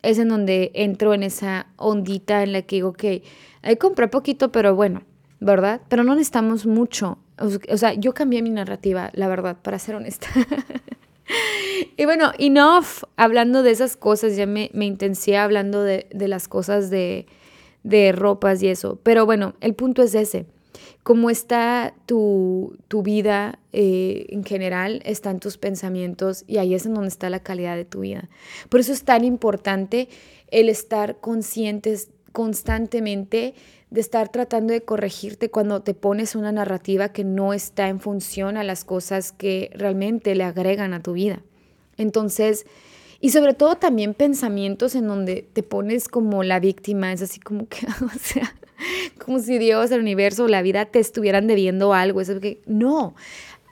es 0.00 0.18
en 0.18 0.28
donde 0.28 0.70
entro 0.74 1.12
en 1.12 1.22
esa 1.22 1.66
ondita 1.76 2.42
en 2.42 2.52
la 2.52 2.62
que 2.62 2.76
digo, 2.76 2.88
ok, 2.88 3.04
hay 3.62 3.76
poquito, 4.10 4.50
pero 4.50 4.74
bueno, 4.74 5.02
¿verdad? 5.40 5.82
Pero 5.88 6.04
no 6.04 6.14
necesitamos 6.14 6.66
mucho. 6.66 7.18
O 7.38 7.76
sea, 7.76 7.92
yo 7.94 8.14
cambié 8.14 8.42
mi 8.42 8.50
narrativa, 8.50 9.10
la 9.12 9.28
verdad, 9.28 9.58
para 9.60 9.78
ser 9.78 9.96
honesta. 9.96 10.28
y 11.96 12.04
bueno, 12.04 12.32
enough 12.38 13.04
hablando 13.16 13.62
de 13.62 13.70
esas 13.70 13.96
cosas, 13.96 14.36
ya 14.36 14.46
me, 14.46 14.70
me 14.72 14.86
intencié 14.86 15.36
hablando 15.36 15.82
de, 15.82 16.06
las 16.12 16.48
cosas 16.48 16.90
de, 16.90 17.26
ropas 18.14 18.62
y 18.62 18.68
eso. 18.68 18.98
Pero 19.02 19.26
bueno, 19.26 19.54
el 19.60 19.74
punto 19.74 20.02
es 20.02 20.14
ese. 20.14 20.46
Cómo 21.02 21.30
está 21.30 21.94
tu, 22.06 22.76
vida 23.04 23.58
eh, 23.72 24.26
en 24.28 24.44
general, 24.44 25.02
están 25.04 25.40
tus 25.40 25.58
pensamientos 25.58 26.44
y 26.46 26.58
ahí 26.58 26.74
es 26.74 26.86
en 26.86 26.94
donde 26.94 27.08
está 27.08 27.28
la 27.28 27.40
calidad 27.40 27.76
de 27.76 27.84
tu 27.84 28.00
vida. 28.00 28.28
Por 28.68 28.80
eso 28.80 28.92
es 28.92 29.04
tan 29.04 29.24
importante 29.24 30.08
el 30.48 30.68
estar 30.68 31.18
conscientes 31.20 32.10
constantemente 32.32 33.54
de 33.92 34.00
estar 34.00 34.30
tratando 34.30 34.72
de 34.72 34.82
corregirte 34.82 35.50
cuando 35.50 35.82
te 35.82 35.92
pones 35.92 36.34
una 36.34 36.50
narrativa 36.50 37.10
que 37.10 37.24
no 37.24 37.52
está 37.52 37.88
en 37.88 38.00
función 38.00 38.56
a 38.56 38.64
las 38.64 38.84
cosas 38.84 39.32
que 39.32 39.70
realmente 39.74 40.34
le 40.34 40.44
agregan 40.44 40.94
a 40.94 41.02
tu 41.02 41.12
vida. 41.12 41.42
Entonces, 41.98 42.64
y 43.20 43.30
sobre 43.30 43.52
todo 43.52 43.76
también 43.76 44.14
pensamientos 44.14 44.94
en 44.94 45.08
donde 45.08 45.46
te 45.52 45.62
pones 45.62 46.08
como 46.08 46.42
la 46.42 46.58
víctima, 46.58 47.12
es 47.12 47.20
así 47.20 47.38
como 47.38 47.68
que, 47.68 47.86
o 48.04 48.18
sea, 48.18 48.54
como 49.22 49.40
si 49.40 49.58
Dios, 49.58 49.90
el 49.90 50.00
universo, 50.00 50.48
la 50.48 50.62
vida 50.62 50.86
te 50.86 50.98
estuvieran 50.98 51.46
debiendo 51.46 51.92
algo. 51.92 52.22
Es 52.22 52.30
que 52.40 52.62
no. 52.64 53.14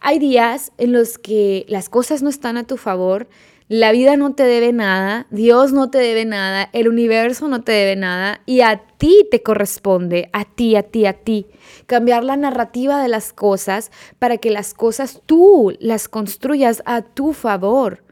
Hay 0.03 0.19
días 0.19 0.71
en 0.77 0.93
los 0.93 1.17
que 1.17 1.65
las 1.67 1.89
cosas 1.89 2.23
no 2.23 2.29
están 2.29 2.59
a 2.59 2.67
tu 2.67 2.77
favor 2.77 3.27
la 3.71 3.93
vida 3.93 4.17
no 4.17 4.35
te 4.35 4.43
debe 4.43 4.73
nada, 4.73 5.29
Dios 5.31 5.73
no 5.73 5.91
te 5.91 5.99
debe 5.99 6.25
nada, 6.25 6.69
el 6.73 6.89
universo 6.89 7.47
no 7.47 7.63
te 7.63 7.71
debe 7.71 7.95
nada 7.95 8.41
y 8.45 8.63
a 8.63 8.83
ti 8.99 9.29
te 9.31 9.45
corresponde, 9.45 10.29
a 10.33 10.45
ti, 10.45 10.75
a 10.75 10.83
ti, 10.83 11.07
a 11.07 11.13
ti, 11.13 11.47
cambiar 11.87 12.25
la 12.25 12.37
narrativa 12.37 13.01
de 13.01 13.07
las 13.07 13.33
cosas 13.33 13.93
para 14.19 14.39
que 14.39 14.51
las 14.51 14.75
cosas 14.75 15.23
tú 15.25 15.73
las 15.79 16.09
construyas 16.09 16.83
a 16.85 17.03
tu 17.03 17.33
favor 17.33 18.03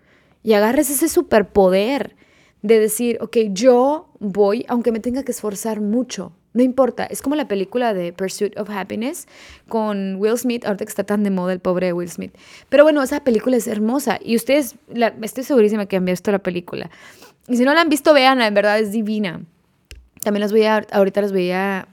y 0.44 0.52
agarres 0.52 0.90
ese 0.90 1.08
superpoder 1.08 2.14
de 2.62 2.78
decir, 2.78 3.18
ok, 3.20 3.38
yo 3.50 4.12
voy, 4.20 4.64
aunque 4.68 4.92
me 4.92 5.00
tenga 5.00 5.24
que 5.24 5.32
esforzar 5.32 5.80
mucho, 5.80 6.34
no 6.58 6.64
importa, 6.64 7.06
es 7.06 7.22
como 7.22 7.36
la 7.36 7.46
película 7.46 7.94
de 7.94 8.12
Pursuit 8.12 8.58
of 8.58 8.68
Happiness 8.68 9.28
con 9.68 10.16
Will 10.16 10.36
Smith, 10.36 10.66
ahorita 10.66 10.84
que 10.84 10.88
está 10.88 11.04
tan 11.04 11.22
de 11.22 11.30
moda 11.30 11.52
el 11.52 11.60
pobre 11.60 11.92
Will 11.92 12.10
Smith. 12.10 12.34
Pero 12.68 12.82
bueno, 12.82 13.00
esa 13.00 13.22
película 13.22 13.56
es 13.56 13.68
hermosa 13.68 14.18
y 14.20 14.34
ustedes, 14.34 14.74
estoy 15.22 15.44
segurísima 15.44 15.86
que 15.86 15.94
han 15.94 16.04
visto 16.04 16.32
la 16.32 16.40
película. 16.40 16.90
Y 17.46 17.58
si 17.58 17.64
no 17.64 17.72
la 17.74 17.80
han 17.80 17.88
visto, 17.88 18.12
véanla, 18.12 18.48
en 18.48 18.54
verdad 18.54 18.80
es 18.80 18.90
divina. 18.90 19.40
También 20.24 20.40
les 20.40 20.50
voy 20.50 20.64
a, 20.64 20.84
ahorita 20.90 21.20
les 21.20 21.30
voy 21.30 21.52
a, 21.52 21.86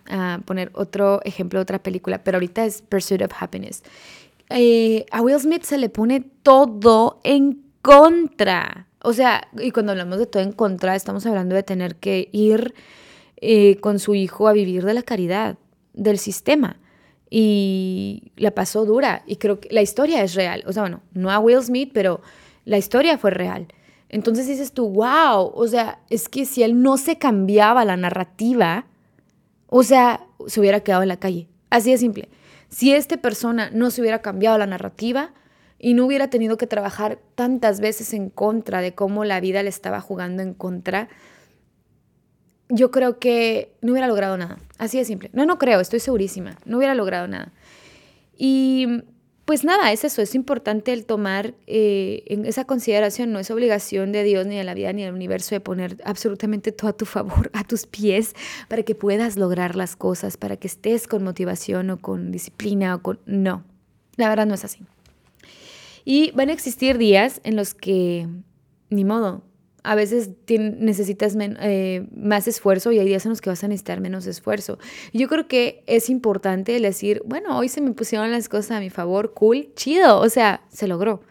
poner 0.45 0.71
otro 0.73 1.21
ejemplo 1.25 1.59
de 1.59 1.61
otra 1.61 1.77
película, 1.77 2.23
pero 2.23 2.37
ahorita 2.37 2.65
es 2.65 2.81
Pursuit 2.81 3.21
of 3.21 3.33
Happiness. 3.39 3.83
Eh, 4.49 5.05
a 5.11 5.21
Will 5.21 5.39
Smith 5.39 5.61
se 5.61 5.77
le 5.77 5.89
pone 5.89 6.21
todo 6.41 7.19
en 7.23 7.61
contra. 7.83 8.87
O 9.03 9.13
sea, 9.13 9.47
y 9.59 9.69
cuando 9.69 9.91
hablamos 9.91 10.17
de 10.17 10.25
todo 10.25 10.41
en 10.41 10.53
contra, 10.53 10.95
estamos 10.95 11.23
hablando 11.27 11.53
de 11.53 11.61
tener 11.61 11.97
que 11.97 12.29
ir 12.31 12.73
eh, 13.37 13.77
con 13.81 13.99
su 13.99 14.15
hijo 14.15 14.47
a 14.47 14.53
vivir 14.53 14.83
de 14.85 14.93
la 14.93 15.03
caridad, 15.03 15.57
del 15.93 16.17
sistema. 16.17 16.79
Y 17.29 18.31
la 18.35 18.51
pasó 18.51 18.85
dura. 18.85 19.23
Y 19.25 19.37
creo 19.37 19.59
que 19.59 19.69
la 19.71 19.81
historia 19.81 20.23
es 20.23 20.35
real. 20.35 20.63
O 20.67 20.73
sea, 20.73 20.83
bueno, 20.83 21.01
no 21.13 21.31
a 21.31 21.39
Will 21.39 21.61
Smith, 21.61 21.91
pero 21.93 22.21
la 22.65 22.77
historia 22.77 23.17
fue 23.17 23.31
real. 23.31 23.67
Entonces 24.09 24.47
dices 24.47 24.71
tú, 24.71 24.89
wow, 24.89 25.51
o 25.53 25.67
sea, 25.67 25.99
es 26.09 26.29
que 26.29 26.45
si 26.45 26.63
él 26.63 26.81
no 26.81 26.97
se 26.97 27.17
cambiaba 27.17 27.85
la 27.85 27.97
narrativa, 27.97 28.85
o 29.67 29.83
sea, 29.83 30.25
se 30.47 30.59
hubiera 30.59 30.81
quedado 30.81 31.01
en 31.01 31.09
la 31.09 31.17
calle. 31.17 31.47
Así 31.69 31.91
de 31.91 31.97
simple. 31.97 32.29
Si 32.69 32.93
esta 32.93 33.17
persona 33.17 33.69
no 33.73 33.91
se 33.91 34.01
hubiera 34.01 34.21
cambiado 34.21 34.57
la 34.57 34.67
narrativa 34.67 35.33
y 35.79 35.93
no 35.93 36.05
hubiera 36.05 36.29
tenido 36.29 36.57
que 36.57 36.67
trabajar 36.67 37.19
tantas 37.35 37.79
veces 37.79 38.13
en 38.13 38.29
contra 38.29 38.81
de 38.81 38.93
cómo 38.93 39.25
la 39.25 39.39
vida 39.39 39.63
le 39.63 39.69
estaba 39.69 40.01
jugando 40.01 40.41
en 40.41 40.53
contra, 40.53 41.09
yo 42.69 42.91
creo 42.91 43.19
que 43.19 43.71
no 43.81 43.91
hubiera 43.91 44.07
logrado 44.07 44.37
nada. 44.37 44.57
Así 44.77 44.97
de 44.97 45.05
simple. 45.05 45.29
No, 45.33 45.45
no 45.45 45.57
creo, 45.57 45.79
estoy 45.79 45.99
segurísima. 45.99 46.57
No 46.65 46.77
hubiera 46.77 46.95
logrado 46.95 47.27
nada. 47.27 47.51
Y 48.37 49.03
pues 49.45 49.63
nada, 49.63 49.91
es 49.91 50.03
eso, 50.03 50.23
es 50.23 50.33
importante 50.33 50.91
el 50.91 51.05
tomar 51.05 51.53
eh, 51.67 52.23
esa 52.45 52.65
consideración, 52.65 53.31
no 53.31 53.37
es 53.37 53.51
obligación 53.51 54.11
de 54.11 54.23
Dios 54.23 54.47
ni 54.47 54.57
de 54.57 54.63
la 54.63 54.73
vida 54.73 54.91
ni 54.91 55.03
del 55.03 55.13
universo 55.13 55.53
de 55.53 55.61
poner 55.61 55.97
absolutamente 56.03 56.71
todo 56.71 56.89
a 56.89 56.93
tu 56.93 57.05
favor, 57.05 57.51
a 57.53 57.63
tus 57.63 57.85
pies, 57.85 58.33
para 58.67 58.81
que 58.81 58.95
puedas 58.95 59.37
lograr 59.37 59.75
las 59.75 59.95
cosas, 59.95 60.35
para 60.35 60.57
que 60.57 60.65
estés 60.65 61.07
con 61.07 61.23
motivación 61.23 61.91
o 61.91 61.97
con 61.97 62.31
disciplina 62.31 62.95
o 62.95 63.01
con... 63.03 63.19
No, 63.27 63.63
la 64.15 64.29
verdad 64.29 64.47
no 64.47 64.55
es 64.55 64.65
así. 64.65 64.79
Y 66.05 66.31
van 66.31 66.49
a 66.49 66.53
existir 66.53 66.97
días 66.97 67.39
en 67.43 67.55
los 67.55 67.75
que, 67.75 68.27
ni 68.89 69.05
modo, 69.05 69.43
a 69.85 69.95
veces 69.95 70.31
necesitas 70.49 71.37
eh, 71.37 72.07
más 72.15 72.47
esfuerzo 72.47 72.91
y 72.91 72.99
hay 72.99 73.05
días 73.05 73.25
en 73.25 73.29
los 73.29 73.41
que 73.41 73.49
vas 73.49 73.63
a 73.63 73.67
necesitar 73.67 74.01
menos 74.01 74.25
esfuerzo. 74.25 74.79
Yo 75.13 75.27
creo 75.27 75.47
que 75.47 75.83
es 75.85 76.09
importante 76.09 76.79
decir, 76.79 77.21
bueno, 77.25 77.57
hoy 77.57 77.69
se 77.69 77.81
me 77.81 77.91
pusieron 77.91 78.31
las 78.31 78.49
cosas 78.49 78.71
a 78.71 78.79
mi 78.79 78.89
favor, 78.89 79.33
cool, 79.33 79.69
chido, 79.75 80.19
o 80.19 80.29
sea, 80.29 80.61
se 80.69 80.87
logró. 80.87 81.21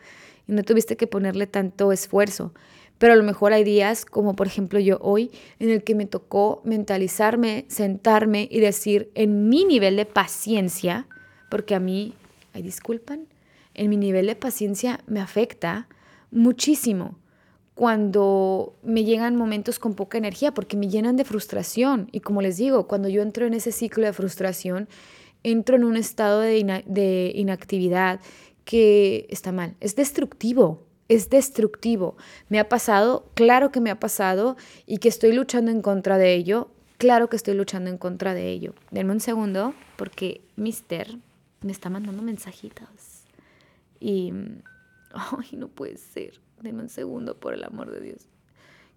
Y 0.46 0.52
no 0.52 0.62
tuviste 0.62 0.96
que 0.96 1.06
ponerle 1.06 1.46
tanto 1.46 1.90
esfuerzo. 1.90 2.54
Pero 2.98 3.12
a 3.12 3.16
lo 3.16 3.24
mejor 3.24 3.52
hay 3.52 3.64
días, 3.64 4.04
como 4.04 4.36
por 4.36 4.46
ejemplo 4.46 4.78
yo 4.78 4.98
hoy, 5.00 5.32
en 5.58 5.70
el 5.70 5.82
que 5.82 5.96
me 5.96 6.06
tocó 6.06 6.62
mentalizarme, 6.64 7.64
sentarme 7.68 8.48
y 8.50 8.60
decir 8.60 9.10
en 9.14 9.48
mi 9.48 9.64
nivel 9.64 9.96
de 9.96 10.06
paciencia, 10.06 11.08
porque 11.50 11.74
a 11.74 11.80
mí, 11.80 12.14
ay, 12.52 12.62
disculpan, 12.62 13.26
en 13.74 13.90
mi 13.90 13.96
nivel 13.96 14.26
de 14.26 14.36
paciencia 14.36 15.00
me 15.08 15.20
afecta 15.20 15.88
muchísimo 16.30 17.16
cuando 17.74 18.76
me 18.82 19.04
llegan 19.04 19.36
momentos 19.36 19.78
con 19.78 19.94
poca 19.94 20.16
energía, 20.16 20.54
porque 20.54 20.76
me 20.76 20.88
llenan 20.88 21.16
de 21.16 21.24
frustración. 21.24 22.08
Y 22.12 22.20
como 22.20 22.40
les 22.40 22.56
digo, 22.56 22.86
cuando 22.86 23.08
yo 23.08 23.20
entro 23.22 23.46
en 23.46 23.54
ese 23.54 23.72
ciclo 23.72 24.06
de 24.06 24.12
frustración, 24.12 24.88
entro 25.42 25.76
en 25.76 25.84
un 25.84 25.96
estado 25.96 26.40
de, 26.40 27.32
inactividad 27.34 28.20
que 28.64 29.26
está 29.28 29.50
mal. 29.50 29.74
Es 29.80 29.96
destructivo, 29.96 30.86
es 31.08 31.30
destructivo. 31.30 32.16
Me 32.48 32.60
ha 32.60 32.68
pasado, 32.68 33.30
claro 33.34 33.72
que 33.72 33.80
me 33.80 33.90
ha 33.90 33.98
pasado, 33.98 34.56
y 34.86 34.98
que 34.98 35.08
estoy 35.08 35.32
luchando 35.32 35.72
en 35.72 35.82
contra 35.82 36.16
de 36.16 36.34
ello, 36.34 36.70
claro 36.96 37.28
que 37.28 37.36
estoy 37.36 37.54
luchando 37.54 37.90
en 37.90 37.98
contra 37.98 38.34
de 38.34 38.50
ello. 38.50 38.74
Denme 38.92 39.12
un 39.12 39.20
segundo, 39.20 39.74
porque 39.96 40.42
Mister 40.54 41.18
me 41.60 41.72
está 41.72 41.90
mandando 41.90 42.22
mensajitos. 42.22 43.24
Y, 43.98 44.32
ay, 45.12 45.56
no 45.56 45.66
puede 45.68 45.96
ser. 45.96 46.43
Deme 46.64 46.80
un 46.80 46.88
segundo, 46.88 47.36
por 47.36 47.52
el 47.52 47.62
amor 47.62 47.90
de 47.90 48.00
Dios. 48.00 48.22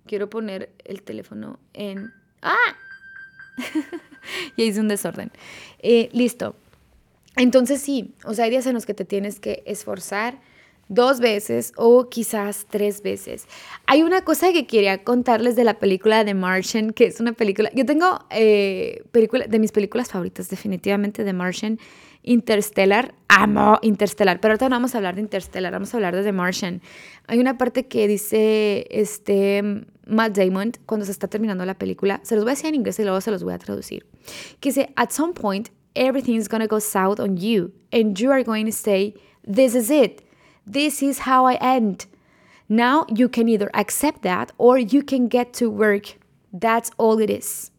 Quiero 0.05 0.29
poner 0.29 0.69
el 0.85 1.03
teléfono 1.03 1.59
en... 1.73 2.13
¡Ah! 2.41 2.77
ya 4.57 4.63
hice 4.63 4.79
un 4.79 4.87
desorden. 4.87 5.31
Eh, 5.79 6.07
listo. 6.13 6.55
Entonces 7.35 7.81
sí, 7.81 8.15
o 8.23 8.33
sea, 8.33 8.45
hay 8.45 8.51
días 8.51 8.65
en 8.67 8.73
los 8.73 8.85
que 8.85 8.93
te 8.93 9.03
tienes 9.03 9.41
que 9.41 9.63
esforzar 9.65 10.39
dos 10.87 11.19
veces 11.19 11.73
o 11.75 12.07
quizás 12.07 12.65
tres 12.69 13.01
veces. 13.01 13.47
Hay 13.85 14.01
una 14.01 14.21
cosa 14.21 14.53
que 14.53 14.65
quería 14.65 15.03
contarles 15.03 15.57
de 15.57 15.65
la 15.65 15.77
película 15.77 16.23
The 16.23 16.35
Martian, 16.35 16.91
que 16.91 17.07
es 17.07 17.19
una 17.19 17.33
película, 17.33 17.69
yo 17.73 17.85
tengo 17.85 18.25
eh, 18.29 19.03
película, 19.11 19.45
de 19.45 19.59
mis 19.59 19.73
películas 19.73 20.07
favoritas, 20.07 20.49
definitivamente 20.49 21.25
The 21.25 21.33
Martian, 21.33 21.79
Interstellar, 22.27 23.13
amo 23.29 23.79
Interstellar, 23.81 24.41
pero 24.41 24.51
ahorita 24.51 24.67
no 24.67 24.75
vamos 24.75 24.93
a 24.93 24.97
hablar 24.97 25.15
de 25.15 25.21
Interstellar, 25.21 25.71
vamos 25.71 25.93
a 25.93 25.97
hablar 25.97 26.13
de 26.13 26.23
The 26.23 26.33
Martian. 26.33 26.81
Hay 27.27 27.39
una 27.39 27.57
parte 27.57 27.87
que 27.87 28.05
dice 28.07 28.85
este 28.89 29.85
Matt 30.05 30.37
Damon 30.37 30.73
cuando 30.85 31.05
se 31.05 31.13
está 31.13 31.29
terminando 31.29 31.63
la 31.65 31.75
película, 31.75 32.19
se 32.23 32.35
los 32.35 32.43
voy 32.43 32.51
a 32.51 32.55
decir 32.55 32.67
en 32.67 32.75
inglés 32.75 32.99
y 32.99 33.03
luego 33.03 33.21
se 33.21 33.31
los 33.31 33.43
voy 33.43 33.53
a 33.53 33.57
traducir, 33.57 34.05
que 34.59 34.69
dice, 34.69 34.89
at 34.97 35.11
some 35.11 35.33
point, 35.33 35.69
everything 35.95 36.37
going 36.49 36.61
to 36.61 36.67
go 36.67 36.79
south 36.79 37.19
on 37.19 37.37
you, 37.37 37.71
and 37.93 38.19
you 38.19 38.29
are 38.29 38.43
going 38.43 38.65
to 38.65 38.71
say, 38.71 39.13
this 39.45 39.73
is 39.73 39.89
it, 39.89 40.23
this 40.69 41.01
is 41.01 41.19
how 41.25 41.45
I 41.45 41.55
end. 41.61 42.07
Now 42.67 43.05
you 43.07 43.29
can 43.29 43.47
either 43.47 43.69
accept 43.73 44.23
that 44.23 44.51
or 44.57 44.77
you 44.77 45.01
can 45.01 45.29
get 45.29 45.53
to 45.53 45.69
work. 45.69 46.17
That's 46.51 46.91
all 46.97 47.19
it 47.19 47.29
is. 47.29 47.71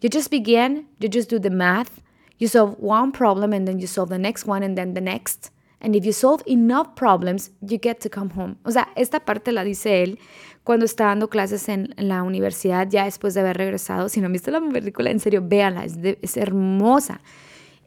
You 0.00 0.08
just 0.08 0.30
begin, 0.30 0.86
you 1.00 1.08
just 1.08 1.28
do 1.28 1.40
the 1.40 1.50
math, 1.50 2.00
You 2.40 2.48
solve 2.48 2.76
one 2.80 3.12
problem 3.12 3.52
and 3.52 3.66
then 3.66 3.78
you 3.78 3.86
solve 3.86 4.08
the 4.08 4.18
next 4.18 4.46
one 4.46 4.64
and 4.64 4.74
then 4.74 4.94
the 4.94 5.00
next. 5.00 5.52
And 5.82 5.94
if 5.94 6.04
you 6.04 6.12
solve 6.12 6.42
enough 6.46 6.94
problems, 6.96 7.50
you 7.60 7.78
get 7.78 8.00
to 8.00 8.08
come 8.08 8.30
home. 8.30 8.56
O 8.64 8.70
sea, 8.70 8.88
esta 8.96 9.20
parte 9.20 9.52
la 9.52 9.62
dice 9.62 10.02
él 10.02 10.18
cuando 10.64 10.86
está 10.86 11.04
dando 11.04 11.28
clases 11.28 11.68
en, 11.68 11.94
la 11.96 12.22
universidad, 12.22 12.88
ya 12.88 13.04
después 13.04 13.34
de 13.34 13.40
haber 13.40 13.58
regresado. 13.58 14.08
Si 14.08 14.20
no 14.20 14.26
han 14.26 14.32
visto 14.32 14.50
la 14.50 14.60
película, 14.60 15.10
en 15.10 15.20
serio, 15.20 15.42
véanla, 15.44 15.84
es, 15.84 15.96
es 16.22 16.36
hermosa. 16.36 17.20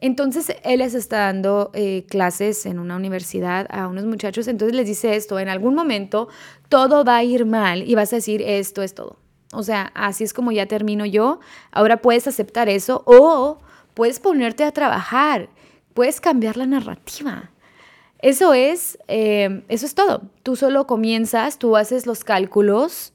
Entonces, 0.00 0.54
él 0.64 0.80
les 0.80 0.94
está 0.94 1.18
dando 1.18 1.70
eh, 1.72 2.04
clases 2.08 2.66
en 2.66 2.78
una 2.78 2.96
universidad 2.96 3.66
a 3.70 3.88
unos 3.88 4.04
muchachos. 4.04 4.46
Entonces 4.48 4.76
les 4.76 4.86
dice 4.86 5.16
esto, 5.16 5.38
en 5.40 5.48
algún 5.48 5.74
momento 5.74 6.28
todo 6.68 7.04
va 7.04 7.16
a 7.16 7.24
ir 7.24 7.46
mal 7.46 7.88
y 7.88 7.94
vas 7.94 8.12
a 8.12 8.16
decir, 8.16 8.42
esto 8.42 8.82
es 8.82 8.94
todo. 8.94 9.18
O 9.52 9.62
sea, 9.62 9.92
así 9.94 10.22
es 10.22 10.32
como 10.32 10.52
ya 10.52 10.66
termino 10.66 11.06
yo. 11.06 11.40
Ahora 11.72 12.02
puedes 12.02 12.28
aceptar 12.28 12.68
eso 12.68 13.02
o 13.06 13.58
puedes 13.94 14.20
ponerte 14.20 14.64
a 14.64 14.72
trabajar, 14.72 15.48
puedes 15.94 16.20
cambiar 16.20 16.56
la 16.56 16.66
narrativa. 16.66 17.50
Eso 18.18 18.54
es, 18.54 18.98
eh, 19.06 19.62
eso 19.68 19.86
es 19.86 19.94
todo. 19.94 20.22
Tú 20.42 20.56
solo 20.56 20.86
comienzas, 20.86 21.58
tú 21.58 21.76
haces 21.76 22.06
los 22.06 22.24
cálculos, 22.24 23.12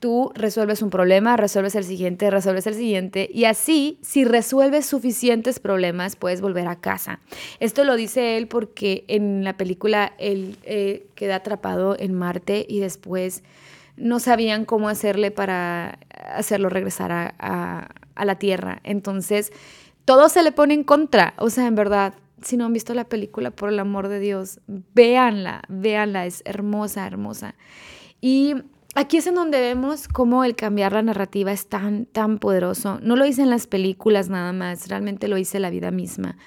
tú 0.00 0.32
resuelves 0.34 0.82
un 0.82 0.90
problema, 0.90 1.36
resuelves 1.36 1.74
el 1.74 1.84
siguiente, 1.84 2.30
resuelves 2.30 2.66
el 2.66 2.74
siguiente, 2.74 3.28
y 3.32 3.44
así, 3.44 3.98
si 4.02 4.24
resuelves 4.24 4.86
suficientes 4.86 5.60
problemas, 5.60 6.16
puedes 6.16 6.40
volver 6.40 6.68
a 6.68 6.76
casa. 6.76 7.20
Esto 7.60 7.84
lo 7.84 7.96
dice 7.96 8.36
él 8.36 8.46
porque 8.46 9.04
en 9.08 9.44
la 9.44 9.56
película 9.56 10.12
él 10.18 10.56
eh, 10.64 11.06
queda 11.14 11.36
atrapado 11.36 11.96
en 11.98 12.14
Marte 12.14 12.64
y 12.68 12.80
después 12.80 13.42
no 13.96 14.20
sabían 14.20 14.64
cómo 14.64 14.88
hacerle 14.88 15.30
para 15.30 15.98
hacerlo 16.34 16.68
regresar 16.68 17.12
a, 17.12 17.88
a 18.14 18.24
la 18.24 18.38
Tierra. 18.38 18.80
Entonces, 18.84 19.52
todo 20.06 20.30
se 20.30 20.42
le 20.42 20.52
pone 20.52 20.72
en 20.72 20.84
contra. 20.84 21.34
O 21.36 21.50
sea, 21.50 21.66
en 21.66 21.74
verdad, 21.74 22.14
si 22.40 22.56
no 22.56 22.64
han 22.64 22.72
visto 22.72 22.94
la 22.94 23.04
película, 23.04 23.50
por 23.50 23.68
el 23.68 23.78
amor 23.78 24.08
de 24.08 24.20
Dios, 24.20 24.60
véanla, 24.66 25.62
véanla, 25.68 26.24
es 26.24 26.42
hermosa, 26.46 27.06
hermosa. 27.06 27.56
Y 28.20 28.54
aquí 28.94 29.18
es 29.18 29.26
en 29.26 29.34
donde 29.34 29.60
vemos 29.60 30.08
cómo 30.08 30.44
el 30.44 30.54
cambiar 30.54 30.92
la 30.92 31.02
narrativa 31.02 31.52
es 31.52 31.66
tan, 31.66 32.06
tan 32.06 32.38
poderoso. 32.38 32.98
No 33.02 33.16
lo 33.16 33.26
hice 33.26 33.42
en 33.42 33.50
las 33.50 33.66
películas 33.66 34.30
nada 34.30 34.52
más, 34.52 34.88
realmente 34.88 35.28
lo 35.28 35.36
hice 35.36 35.60
la 35.60 35.70
vida 35.70 35.90
misma. 35.90 36.38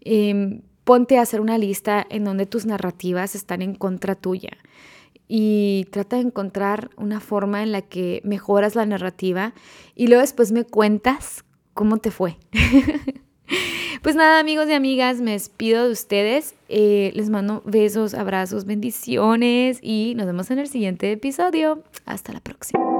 Em, 0.00 0.62
ponte 0.82 1.16
a 1.16 1.22
hacer 1.22 1.40
una 1.40 1.56
lista 1.56 2.04
en 2.10 2.24
donde 2.24 2.46
tus 2.46 2.66
narrativas 2.66 3.36
están 3.36 3.62
en 3.62 3.74
contra 3.76 4.16
tuya 4.16 4.58
y 5.28 5.86
trata 5.90 6.16
de 6.16 6.22
encontrar 6.22 6.90
una 6.96 7.20
forma 7.20 7.62
en 7.62 7.72
la 7.72 7.80
que 7.80 8.20
mejoras 8.24 8.74
la 8.74 8.84
narrativa 8.84 9.54
y 9.94 10.08
luego 10.08 10.20
después 10.20 10.52
me 10.52 10.64
cuentas 10.64 11.44
¿Cómo 11.74 11.98
te 11.98 12.10
fue? 12.10 12.36
pues 14.02 14.14
nada, 14.16 14.38
amigos 14.38 14.68
y 14.68 14.72
amigas, 14.72 15.20
me 15.20 15.32
despido 15.32 15.84
de 15.84 15.92
ustedes. 15.92 16.54
Eh, 16.68 17.12
les 17.14 17.30
mando 17.30 17.62
besos, 17.66 18.14
abrazos, 18.14 18.64
bendiciones 18.64 19.80
y 19.82 20.14
nos 20.16 20.26
vemos 20.26 20.50
en 20.50 20.60
el 20.60 20.68
siguiente 20.68 21.10
episodio. 21.10 21.82
Hasta 22.06 22.32
la 22.32 22.40
próxima. 22.40 22.93